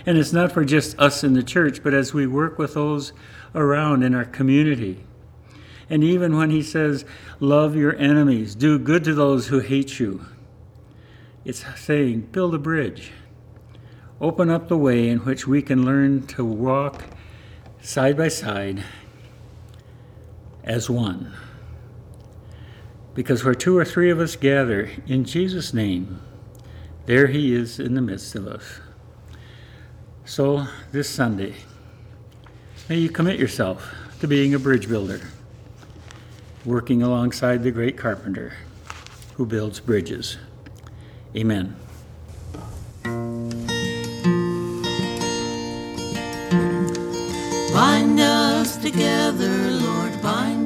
And 0.05 0.17
it's 0.17 0.33
not 0.33 0.51
for 0.51 0.65
just 0.65 0.97
us 0.99 1.23
in 1.23 1.33
the 1.33 1.43
church, 1.43 1.83
but 1.83 1.93
as 1.93 2.13
we 2.13 2.25
work 2.25 2.57
with 2.57 2.73
those 2.73 3.13
around 3.53 4.03
in 4.03 4.15
our 4.15 4.25
community. 4.25 5.05
And 5.89 6.03
even 6.03 6.35
when 6.35 6.49
he 6.49 6.63
says, 6.63 7.05
Love 7.39 7.75
your 7.75 7.95
enemies, 7.97 8.55
do 8.55 8.79
good 8.79 9.03
to 9.03 9.13
those 9.13 9.47
who 9.47 9.59
hate 9.59 9.99
you, 9.99 10.25
it's 11.45 11.63
saying, 11.79 12.29
Build 12.31 12.55
a 12.55 12.59
bridge. 12.59 13.11
Open 14.19 14.49
up 14.49 14.67
the 14.67 14.77
way 14.77 15.09
in 15.09 15.19
which 15.19 15.47
we 15.47 15.61
can 15.61 15.85
learn 15.85 16.25
to 16.27 16.45
walk 16.45 17.03
side 17.81 18.17
by 18.17 18.27
side 18.27 18.83
as 20.63 20.89
one. 20.89 21.33
Because 23.13 23.43
where 23.43 23.53
two 23.53 23.77
or 23.77 23.85
three 23.85 24.09
of 24.09 24.19
us 24.19 24.35
gather 24.35 24.89
in 25.07 25.25
Jesus' 25.25 25.73
name, 25.73 26.21
there 27.05 27.27
He 27.27 27.53
is 27.53 27.79
in 27.79 27.93
the 27.93 28.01
midst 28.01 28.35
of 28.35 28.47
us. 28.47 28.79
So, 30.23 30.65
this 30.91 31.09
Sunday, 31.09 31.55
may 32.87 32.97
you 32.97 33.09
commit 33.09 33.39
yourself 33.39 33.93
to 34.21 34.27
being 34.27 34.53
a 34.53 34.59
bridge 34.59 34.87
builder, 34.87 35.19
working 36.63 37.01
alongside 37.01 37.63
the 37.63 37.71
great 37.71 37.97
carpenter 37.97 38.53
who 39.35 39.45
builds 39.45 39.79
bridges. 39.79 40.37
Amen. 41.35 41.75
Bind 47.73 48.19
us 48.19 48.77
together, 48.77 49.71
Lord, 49.71 50.21
bind 50.21 50.60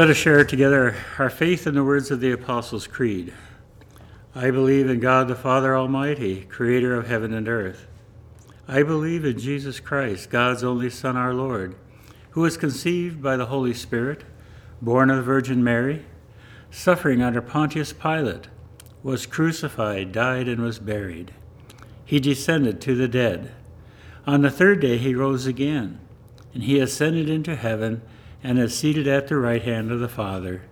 Let 0.00 0.08
us 0.08 0.16
share 0.16 0.46
together 0.46 0.96
our 1.18 1.28
faith 1.28 1.66
in 1.66 1.74
the 1.74 1.84
words 1.84 2.10
of 2.10 2.20
the 2.20 2.32
Apostles' 2.32 2.86
Creed. 2.86 3.34
I 4.34 4.50
believe 4.50 4.88
in 4.88 4.98
God 4.98 5.28
the 5.28 5.34
Father 5.34 5.76
Almighty, 5.76 6.46
creator 6.46 6.94
of 6.94 7.06
heaven 7.06 7.34
and 7.34 7.46
earth. 7.46 7.86
I 8.66 8.82
believe 8.82 9.26
in 9.26 9.38
Jesus 9.38 9.78
Christ, 9.78 10.30
God's 10.30 10.64
only 10.64 10.88
Son, 10.88 11.18
our 11.18 11.34
Lord, 11.34 11.76
who 12.30 12.40
was 12.40 12.56
conceived 12.56 13.22
by 13.22 13.36
the 13.36 13.44
Holy 13.44 13.74
Spirit, 13.74 14.24
born 14.80 15.10
of 15.10 15.18
the 15.18 15.22
Virgin 15.22 15.62
Mary, 15.62 16.06
suffering 16.70 17.20
under 17.20 17.42
Pontius 17.42 17.92
Pilate, 17.92 18.48
was 19.02 19.26
crucified, 19.26 20.12
died, 20.12 20.48
and 20.48 20.62
was 20.62 20.78
buried. 20.78 21.34
He 22.06 22.20
descended 22.20 22.80
to 22.80 22.94
the 22.94 23.06
dead. 23.06 23.52
On 24.26 24.40
the 24.40 24.50
third 24.50 24.80
day 24.80 24.96
he 24.96 25.14
rose 25.14 25.44
again, 25.44 26.00
and 26.54 26.62
he 26.62 26.80
ascended 26.80 27.28
into 27.28 27.54
heaven 27.54 28.00
and 28.42 28.58
is 28.58 28.76
seated 28.76 29.06
at 29.06 29.28
the 29.28 29.36
right 29.36 29.62
hand 29.62 29.90
of 29.90 30.00
the 30.00 30.08
Father. 30.08 30.62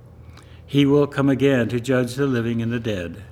He 0.64 0.84
will 0.84 1.06
come 1.06 1.28
again 1.28 1.68
to 1.68 1.80
judge 1.80 2.14
the 2.14 2.26
living 2.26 2.60
and 2.60 2.72
the 2.72 2.80
dead. 2.80 3.22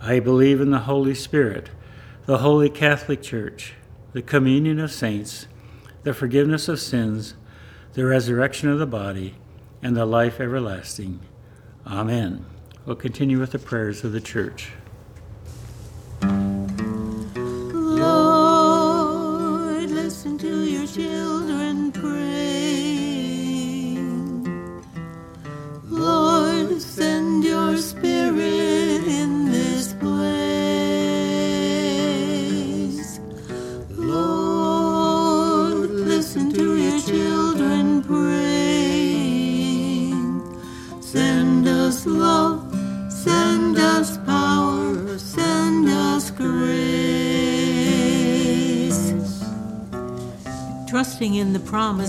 I 0.00 0.20
believe 0.20 0.60
in 0.60 0.70
the 0.70 0.80
Holy 0.80 1.14
Spirit, 1.14 1.70
the 2.26 2.38
Holy 2.38 2.70
Catholic 2.70 3.22
Church, 3.22 3.74
the 4.12 4.22
communion 4.22 4.78
of 4.78 4.92
saints, 4.92 5.48
the 6.04 6.14
forgiveness 6.14 6.68
of 6.68 6.80
sins, 6.80 7.34
the 7.94 8.04
resurrection 8.04 8.68
of 8.68 8.78
the 8.78 8.86
body, 8.86 9.34
and 9.82 9.96
the 9.96 10.06
life 10.06 10.40
everlasting. 10.40 11.20
Amen. 11.86 12.46
We'll 12.86 12.96
continue 12.96 13.38
with 13.40 13.52
the 13.52 13.58
prayers 13.58 14.04
of 14.04 14.12
the 14.12 14.20
church. 14.20 14.72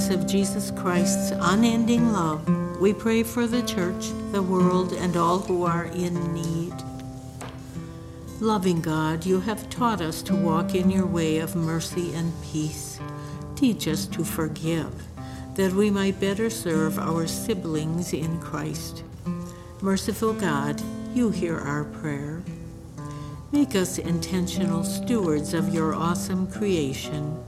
Promise 0.09 0.23
of 0.23 0.31
Jesus 0.31 0.71
Christ's 0.71 1.31
unending 1.39 2.11
love, 2.11 2.47
we 2.79 2.93
pray 2.93 3.21
for 3.21 3.45
the 3.45 3.61
church, 3.61 4.11
the 4.31 4.41
world, 4.41 4.93
and 4.93 5.15
all 5.15 5.39
who 5.39 5.65
are 5.65 5.85
in 5.85 6.33
need. 6.33 6.73
Loving 8.39 8.81
God, 8.81 9.25
you 9.25 9.39
have 9.41 9.69
taught 9.69 10.01
us 10.01 10.23
to 10.23 10.35
walk 10.35 10.73
in 10.73 10.89
your 10.89 11.05
way 11.05 11.37
of 11.39 11.55
mercy 11.55 12.13
and 12.15 12.33
peace. 12.43 12.99
Teach 13.55 13.87
us 13.87 14.07
to 14.07 14.23
forgive, 14.23 14.91
that 15.55 15.73
we 15.73 15.91
might 15.91 16.19
better 16.19 16.49
serve 16.49 16.97
our 16.97 17.27
siblings 17.27 18.13
in 18.13 18.39
Christ. 18.39 19.03
Merciful 19.81 20.33
God, 20.33 20.81
you 21.13 21.29
hear 21.29 21.59
our 21.59 21.83
prayer. 21.83 22.41
Make 23.51 23.75
us 23.75 23.99
intentional 23.99 24.83
stewards 24.83 25.53
of 25.53 25.73
your 25.73 25.93
awesome 25.93 26.47
creation. 26.47 27.43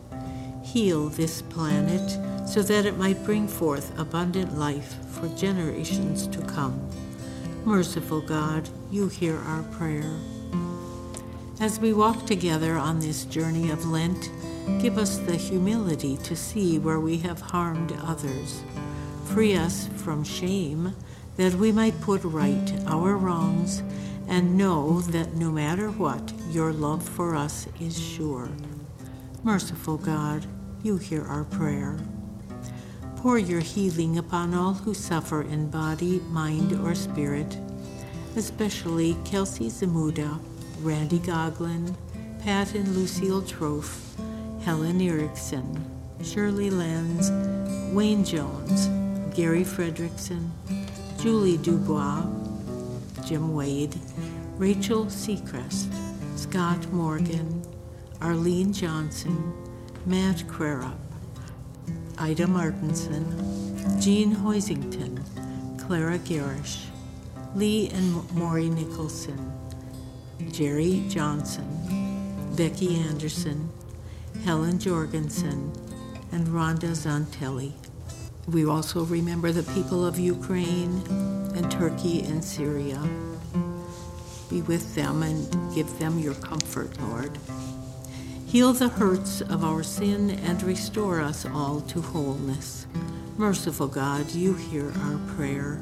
Heal 0.64 1.10
this 1.10 1.42
planet 1.42 2.31
so 2.52 2.62
that 2.62 2.86
it 2.86 2.98
might 2.98 3.24
bring 3.24 3.48
forth 3.48 3.98
abundant 3.98 4.60
life 4.60 4.96
for 5.12 5.30
generations 5.38 6.28
to 6.28 6.42
come. 6.42 6.86
Merciful 7.64 8.20
God, 8.20 8.68
you 8.92 9.08
hear 9.08 9.38
our 9.38 9.64
prayer. 9.64 10.12
As 11.62 11.80
we 11.80 11.94
walk 11.94 12.26
together 12.26 12.76
on 12.76 13.00
this 13.00 13.24
journey 13.24 13.72
of 13.72 13.86
Lent, 13.86 14.30
give 14.82 14.98
us 14.98 15.18
the 15.20 15.38
humility 15.38 16.18
to 16.18 16.36
see 16.36 16.78
where 16.78 17.00
we 17.00 17.20
have 17.20 17.40
harmed 17.40 17.98
others. 18.04 18.62
Free 19.28 19.56
us 19.56 19.88
from 19.96 20.22
shame 20.22 20.94
that 21.38 21.54
we 21.54 21.72
might 21.72 22.02
put 22.02 22.22
right 22.26 22.74
our 22.86 23.16
wrongs 23.16 23.82
and 24.28 24.58
know 24.58 25.00
that 25.00 25.36
no 25.36 25.52
matter 25.52 25.90
what, 25.90 26.34
your 26.50 26.74
love 26.74 27.08
for 27.08 27.34
us 27.34 27.66
is 27.80 27.98
sure. 27.98 28.50
Merciful 29.42 29.96
God, 29.96 30.46
you 30.84 30.98
hear 30.98 31.24
our 31.24 31.46
prayer. 31.46 31.98
Pour 33.22 33.38
your 33.38 33.60
healing 33.60 34.18
upon 34.18 34.56
all 34.56 34.74
who 34.74 34.96
suffer 34.96 35.44
in 35.44 35.70
body, 35.70 36.22
mind, 36.32 36.74
or 36.84 36.96
spirit, 36.96 37.56
especially 38.36 39.16
Kelsey 39.26 39.70
Zamuda, 39.70 40.40
Randy 40.82 41.20
Goglin, 41.20 41.96
Pat 42.42 42.74
and 42.74 42.88
Lucille 42.96 43.44
Trofe, 43.44 44.00
Helen 44.64 45.00
Erickson, 45.00 45.86
Shirley 46.24 46.72
Lenz, 46.72 47.30
Wayne 47.94 48.26
Jones, 48.26 48.88
Gary 49.36 49.64
Fredrickson, 49.64 50.50
Julie 51.20 51.58
Dubois, 51.58 52.26
Jim 53.24 53.54
Wade, 53.54 54.00
Rachel 54.58 55.06
Seacrest, 55.06 55.94
Scott 56.36 56.92
Morgan, 56.92 57.62
Arlene 58.20 58.74
Johnson, 58.74 59.54
Matt 60.08 60.38
Crarup, 60.48 60.98
Ida 62.18 62.48
Martinson, 62.48 63.26
Jean 64.02 64.36
Hoisington, 64.36 65.20
Clara 65.80 66.18
Garish, 66.20 66.86
Lee 67.56 67.90
and 67.90 68.32
Maury 68.34 68.70
Nicholson, 68.70 69.52
Jerry 70.52 71.04
Johnson, 71.10 72.54
Becky 72.56 72.96
Anderson, 72.98 73.70
Helen 74.44 74.80
Jorgensen, 74.80 75.72
and 76.32 76.48
Rhonda 76.48 76.92
Zantelli. 76.92 77.74
We 78.48 78.66
also 78.66 79.06
remember 79.06 79.52
the 79.52 79.70
people 79.74 80.06
of 80.06 80.18
Ukraine 80.18 81.02
and 81.56 81.70
Turkey 81.72 82.22
and 82.24 82.44
Syria. 82.44 83.02
Be 84.50 84.62
with 84.64 84.96
them 84.96 85.24
and 85.24 85.76
give 85.76 86.00
them 86.00 86.20
your 86.20 86.34
comfort, 86.36 87.00
Lord. 87.02 87.38
Heal 88.52 88.74
the 88.74 88.90
hurts 88.90 89.40
of 89.40 89.64
our 89.64 89.82
sin 89.82 90.30
and 90.30 90.62
restore 90.62 91.22
us 91.22 91.46
all 91.46 91.80
to 91.88 92.02
wholeness. 92.02 92.86
Merciful 93.38 93.88
God, 93.88 94.30
you 94.32 94.56
hear 94.56 94.92
our 95.04 95.18
prayer. 95.38 95.80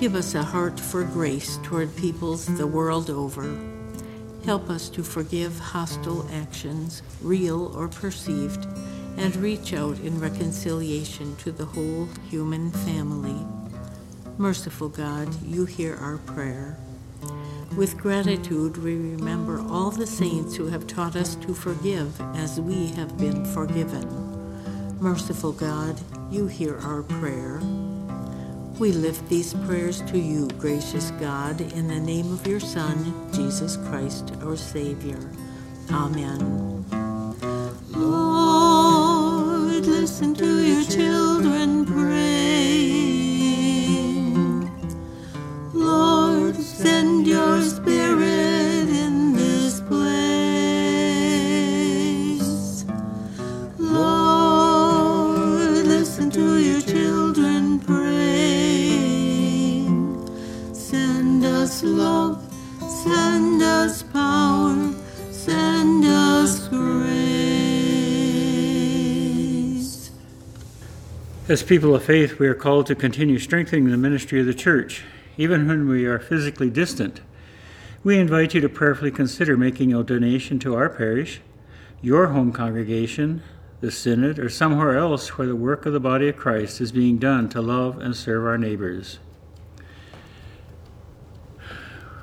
Give 0.00 0.16
us 0.16 0.34
a 0.34 0.42
heart 0.42 0.80
for 0.80 1.04
grace 1.04 1.60
toward 1.62 1.94
peoples 1.94 2.46
the 2.46 2.66
world 2.66 3.10
over. 3.10 3.56
Help 4.44 4.70
us 4.70 4.88
to 4.88 5.04
forgive 5.04 5.56
hostile 5.56 6.28
actions, 6.32 7.00
real 7.20 7.72
or 7.76 7.86
perceived, 7.86 8.66
and 9.16 9.36
reach 9.36 9.72
out 9.72 10.00
in 10.00 10.18
reconciliation 10.18 11.36
to 11.36 11.52
the 11.52 11.66
whole 11.66 12.08
human 12.28 12.72
family. 12.72 13.46
Merciful 14.36 14.88
God, 14.88 15.28
you 15.44 15.66
hear 15.66 15.94
our 15.94 16.18
prayer. 16.18 16.76
With 17.76 17.96
gratitude, 17.96 18.76
we 18.76 18.96
remember 18.96 19.58
all 19.68 19.90
the 19.90 20.06
saints 20.06 20.54
who 20.54 20.66
have 20.66 20.86
taught 20.86 21.16
us 21.16 21.36
to 21.36 21.54
forgive 21.54 22.20
as 22.36 22.60
we 22.60 22.88
have 22.88 23.16
been 23.16 23.46
forgiven. 23.46 24.06
Merciful 25.00 25.52
God, 25.52 25.98
you 26.30 26.46
hear 26.46 26.76
our 26.80 27.02
prayer. 27.02 27.60
We 28.78 28.92
lift 28.92 29.26
these 29.30 29.54
prayers 29.54 30.02
to 30.02 30.18
you, 30.18 30.48
gracious 30.58 31.12
God, 31.12 31.60
in 31.60 31.88
the 31.88 31.98
name 31.98 32.30
of 32.30 32.46
your 32.46 32.60
Son, 32.60 33.30
Jesus 33.32 33.78
Christ, 33.88 34.34
our 34.42 34.56
Savior. 34.56 35.18
Amen. 35.90 36.84
Lord, 37.92 39.86
listen 39.86 40.34
to 40.34 40.62
your 40.62 40.84
children 40.84 41.81
As 71.52 71.62
people 71.62 71.94
of 71.94 72.02
faith, 72.02 72.38
we 72.38 72.48
are 72.48 72.54
called 72.54 72.86
to 72.86 72.94
continue 72.94 73.38
strengthening 73.38 73.90
the 73.90 73.98
ministry 73.98 74.40
of 74.40 74.46
the 74.46 74.54
church, 74.54 75.04
even 75.36 75.68
when 75.68 75.86
we 75.86 76.06
are 76.06 76.18
physically 76.18 76.70
distant. 76.70 77.20
We 78.02 78.18
invite 78.18 78.54
you 78.54 78.62
to 78.62 78.70
prayerfully 78.70 79.10
consider 79.10 79.54
making 79.58 79.92
a 79.92 80.02
donation 80.02 80.58
to 80.60 80.74
our 80.74 80.88
parish, 80.88 81.42
your 82.00 82.28
home 82.28 82.52
congregation, 82.52 83.42
the 83.82 83.90
synod, 83.90 84.38
or 84.38 84.48
somewhere 84.48 84.96
else 84.96 85.36
where 85.36 85.46
the 85.46 85.54
work 85.54 85.84
of 85.84 85.92
the 85.92 86.00
body 86.00 86.30
of 86.30 86.38
Christ 86.38 86.80
is 86.80 86.90
being 86.90 87.18
done 87.18 87.50
to 87.50 87.60
love 87.60 87.98
and 87.98 88.16
serve 88.16 88.46
our 88.46 88.56
neighbors. 88.56 89.18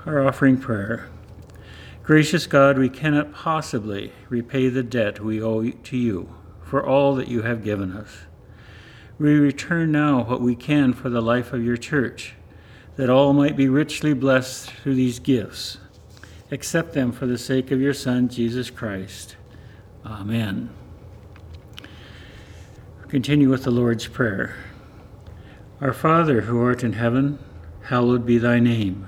Our 0.07 0.25
offering 0.25 0.57
prayer. 0.57 1.07
Gracious 2.01 2.47
God, 2.47 2.79
we 2.79 2.89
cannot 2.89 3.31
possibly 3.31 4.11
repay 4.27 4.69
the 4.69 4.81
debt 4.81 5.19
we 5.19 5.39
owe 5.39 5.69
to 5.69 5.97
you 5.97 6.33
for 6.63 6.83
all 6.83 7.13
that 7.13 7.27
you 7.27 7.43
have 7.43 7.63
given 7.63 7.95
us. 7.95 8.21
We 9.19 9.35
return 9.35 9.91
now 9.91 10.23
what 10.23 10.39
we 10.39 10.55
can 10.55 10.93
for 10.93 11.09
the 11.09 11.21
life 11.21 11.51
of 11.51 11.63
your 11.63 11.75
church, 11.75 12.35
that 12.95 13.09
all 13.09 13.33
might 13.33 13.57
be 13.57 13.67
richly 13.67 14.13
blessed 14.13 14.71
through 14.71 14.95
these 14.95 15.19
gifts. 15.19 15.77
Accept 16.51 16.93
them 16.93 17.11
for 17.11 17.27
the 17.27 17.37
sake 17.37 17.69
of 17.69 17.81
your 17.81 17.93
Son, 17.93 18.29
Jesus 18.29 18.69
Christ. 18.69 19.35
Amen. 20.05 20.69
Continue 23.09 23.49
with 23.49 23.63
the 23.63 23.71
Lord's 23.71 24.07
Prayer. 24.07 24.55
Our 25.81 25.93
Father, 25.93 26.41
who 26.41 26.63
art 26.63 26.81
in 26.83 26.93
heaven, 26.93 27.39
hallowed 27.83 28.25
be 28.25 28.37
thy 28.37 28.59
name. 28.59 29.07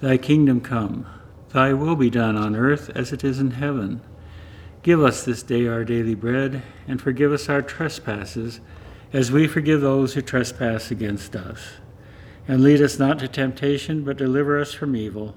Thy 0.00 0.16
kingdom 0.16 0.60
come, 0.60 1.06
thy 1.50 1.72
will 1.72 1.94
be 1.94 2.10
done 2.10 2.36
on 2.36 2.56
earth 2.56 2.90
as 2.94 3.12
it 3.12 3.22
is 3.22 3.38
in 3.38 3.52
heaven. 3.52 4.00
Give 4.82 5.02
us 5.02 5.24
this 5.24 5.44
day 5.44 5.68
our 5.68 5.84
daily 5.84 6.14
bread, 6.14 6.62
and 6.88 7.00
forgive 7.00 7.32
us 7.32 7.48
our 7.48 7.62
trespasses, 7.62 8.60
as 9.12 9.32
we 9.32 9.46
forgive 9.46 9.80
those 9.80 10.14
who 10.14 10.22
trespass 10.22 10.90
against 10.90 11.34
us. 11.34 11.60
And 12.46 12.62
lead 12.62 12.80
us 12.80 12.98
not 12.98 13.18
to 13.18 13.28
temptation, 13.28 14.04
but 14.04 14.16
deliver 14.16 14.60
us 14.60 14.72
from 14.72 14.96
evil. 14.96 15.36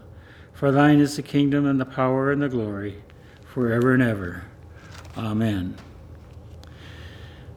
For 0.53 0.71
thine 0.71 0.99
is 0.99 1.15
the 1.15 1.21
kingdom 1.21 1.65
and 1.65 1.79
the 1.79 1.85
power 1.85 2.31
and 2.31 2.41
the 2.41 2.49
glory, 2.49 3.03
forever 3.45 3.93
and 3.93 4.03
ever. 4.03 4.45
Amen. 5.17 5.77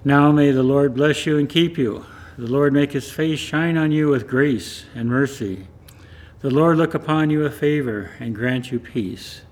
Now 0.05 0.33
may 0.33 0.51
the 0.51 0.63
Lord 0.63 0.95
bless 0.95 1.25
you 1.25 1.39
and 1.39 1.49
keep 1.49 1.79
you. 1.79 2.05
The 2.37 2.47
Lord 2.47 2.73
make 2.73 2.93
his 2.93 3.11
face 3.11 3.39
shine 3.39 3.77
on 3.77 3.93
you 3.93 4.09
with 4.09 4.27
grace 4.27 4.87
and 4.95 5.09
mercy. 5.09 5.69
The 6.41 6.51
Lord 6.51 6.77
look 6.77 6.95
upon 6.95 7.31
you 7.31 7.39
with 7.41 7.59
favor 7.59 8.11
and 8.19 8.35
grant 8.35 8.73
you 8.73 8.81
peace. 8.81 9.43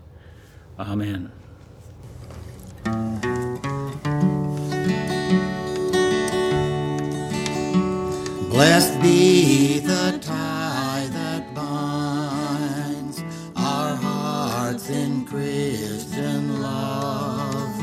Amen. 0.79 1.33
Blessed 8.53 9.01
be 9.01 9.79
the 9.79 10.19
tie 10.21 11.09
that 11.11 11.55
binds 11.55 13.25
our 13.57 13.97
hearts 13.97 14.91
in 14.91 15.25
Christian 15.25 16.61
love, 16.61 17.75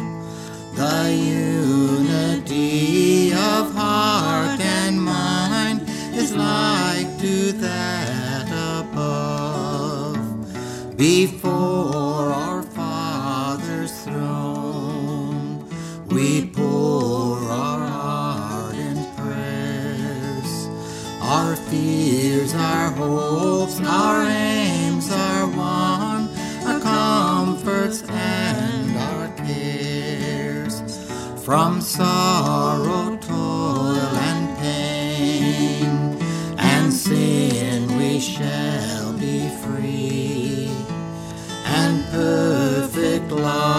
the 0.76 1.12
unity 1.12 2.62
of 3.32 3.74
heart 3.74 4.60
and 4.62 5.02
mind 5.02 5.82
is 6.14 6.36
like 6.36 7.18
to 7.20 7.52
that 7.54 8.48
above. 8.80 10.18
Before 10.96 12.09
hopes, 23.00 23.80
our 23.82 24.24
aims 24.24 25.10
are 25.12 25.48
one, 25.48 26.30
our 26.66 26.80
comforts 26.80 28.04
and 28.04 28.98
our 28.98 29.28
cares. 29.38 30.82
From 31.44 31.82
sorrow, 31.82 33.18
toil, 33.18 34.14
and 34.30 34.58
pain, 34.60 36.18
and 36.58 36.94
sin 36.94 37.98
we 37.98 38.20
shall 38.20 39.14
be 39.14 39.50
free. 39.64 40.70
And 41.66 42.06
perfect 42.12 43.32
love 43.32 43.79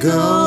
go 0.00 0.37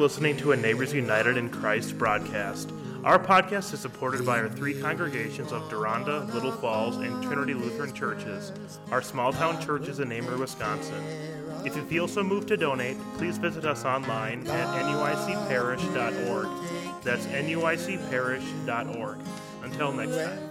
listening 0.00 0.34
to 0.38 0.52
a 0.52 0.56
Neighbors 0.56 0.94
United 0.94 1.36
in 1.36 1.50
Christ 1.50 1.98
broadcast. 1.98 2.72
Our 3.04 3.18
podcast 3.18 3.74
is 3.74 3.80
supported 3.80 4.24
by 4.24 4.38
our 4.38 4.48
three 4.48 4.80
congregations 4.80 5.52
of 5.52 5.68
Deronda, 5.68 6.20
Little 6.32 6.52
Falls, 6.52 6.96
and 6.96 7.22
Trinity 7.22 7.52
Lutheran 7.52 7.92
Churches, 7.92 8.50
our 8.90 9.02
small 9.02 9.30
town 9.30 9.60
churches 9.60 10.00
in 10.00 10.08
Amery, 10.08 10.38
Wisconsin. 10.38 11.04
If 11.66 11.76
you 11.76 11.84
feel 11.84 12.08
so 12.08 12.22
moved 12.22 12.48
to 12.48 12.56
donate, 12.56 12.96
please 13.18 13.36
visit 13.36 13.66
us 13.66 13.84
online 13.84 14.46
at 14.46 14.84
nuicparish.org. 14.84 16.48
That's 17.04 17.26
nuicparish.org. 17.26 19.18
Until 19.62 19.92
next 19.92 20.16
time. 20.16 20.49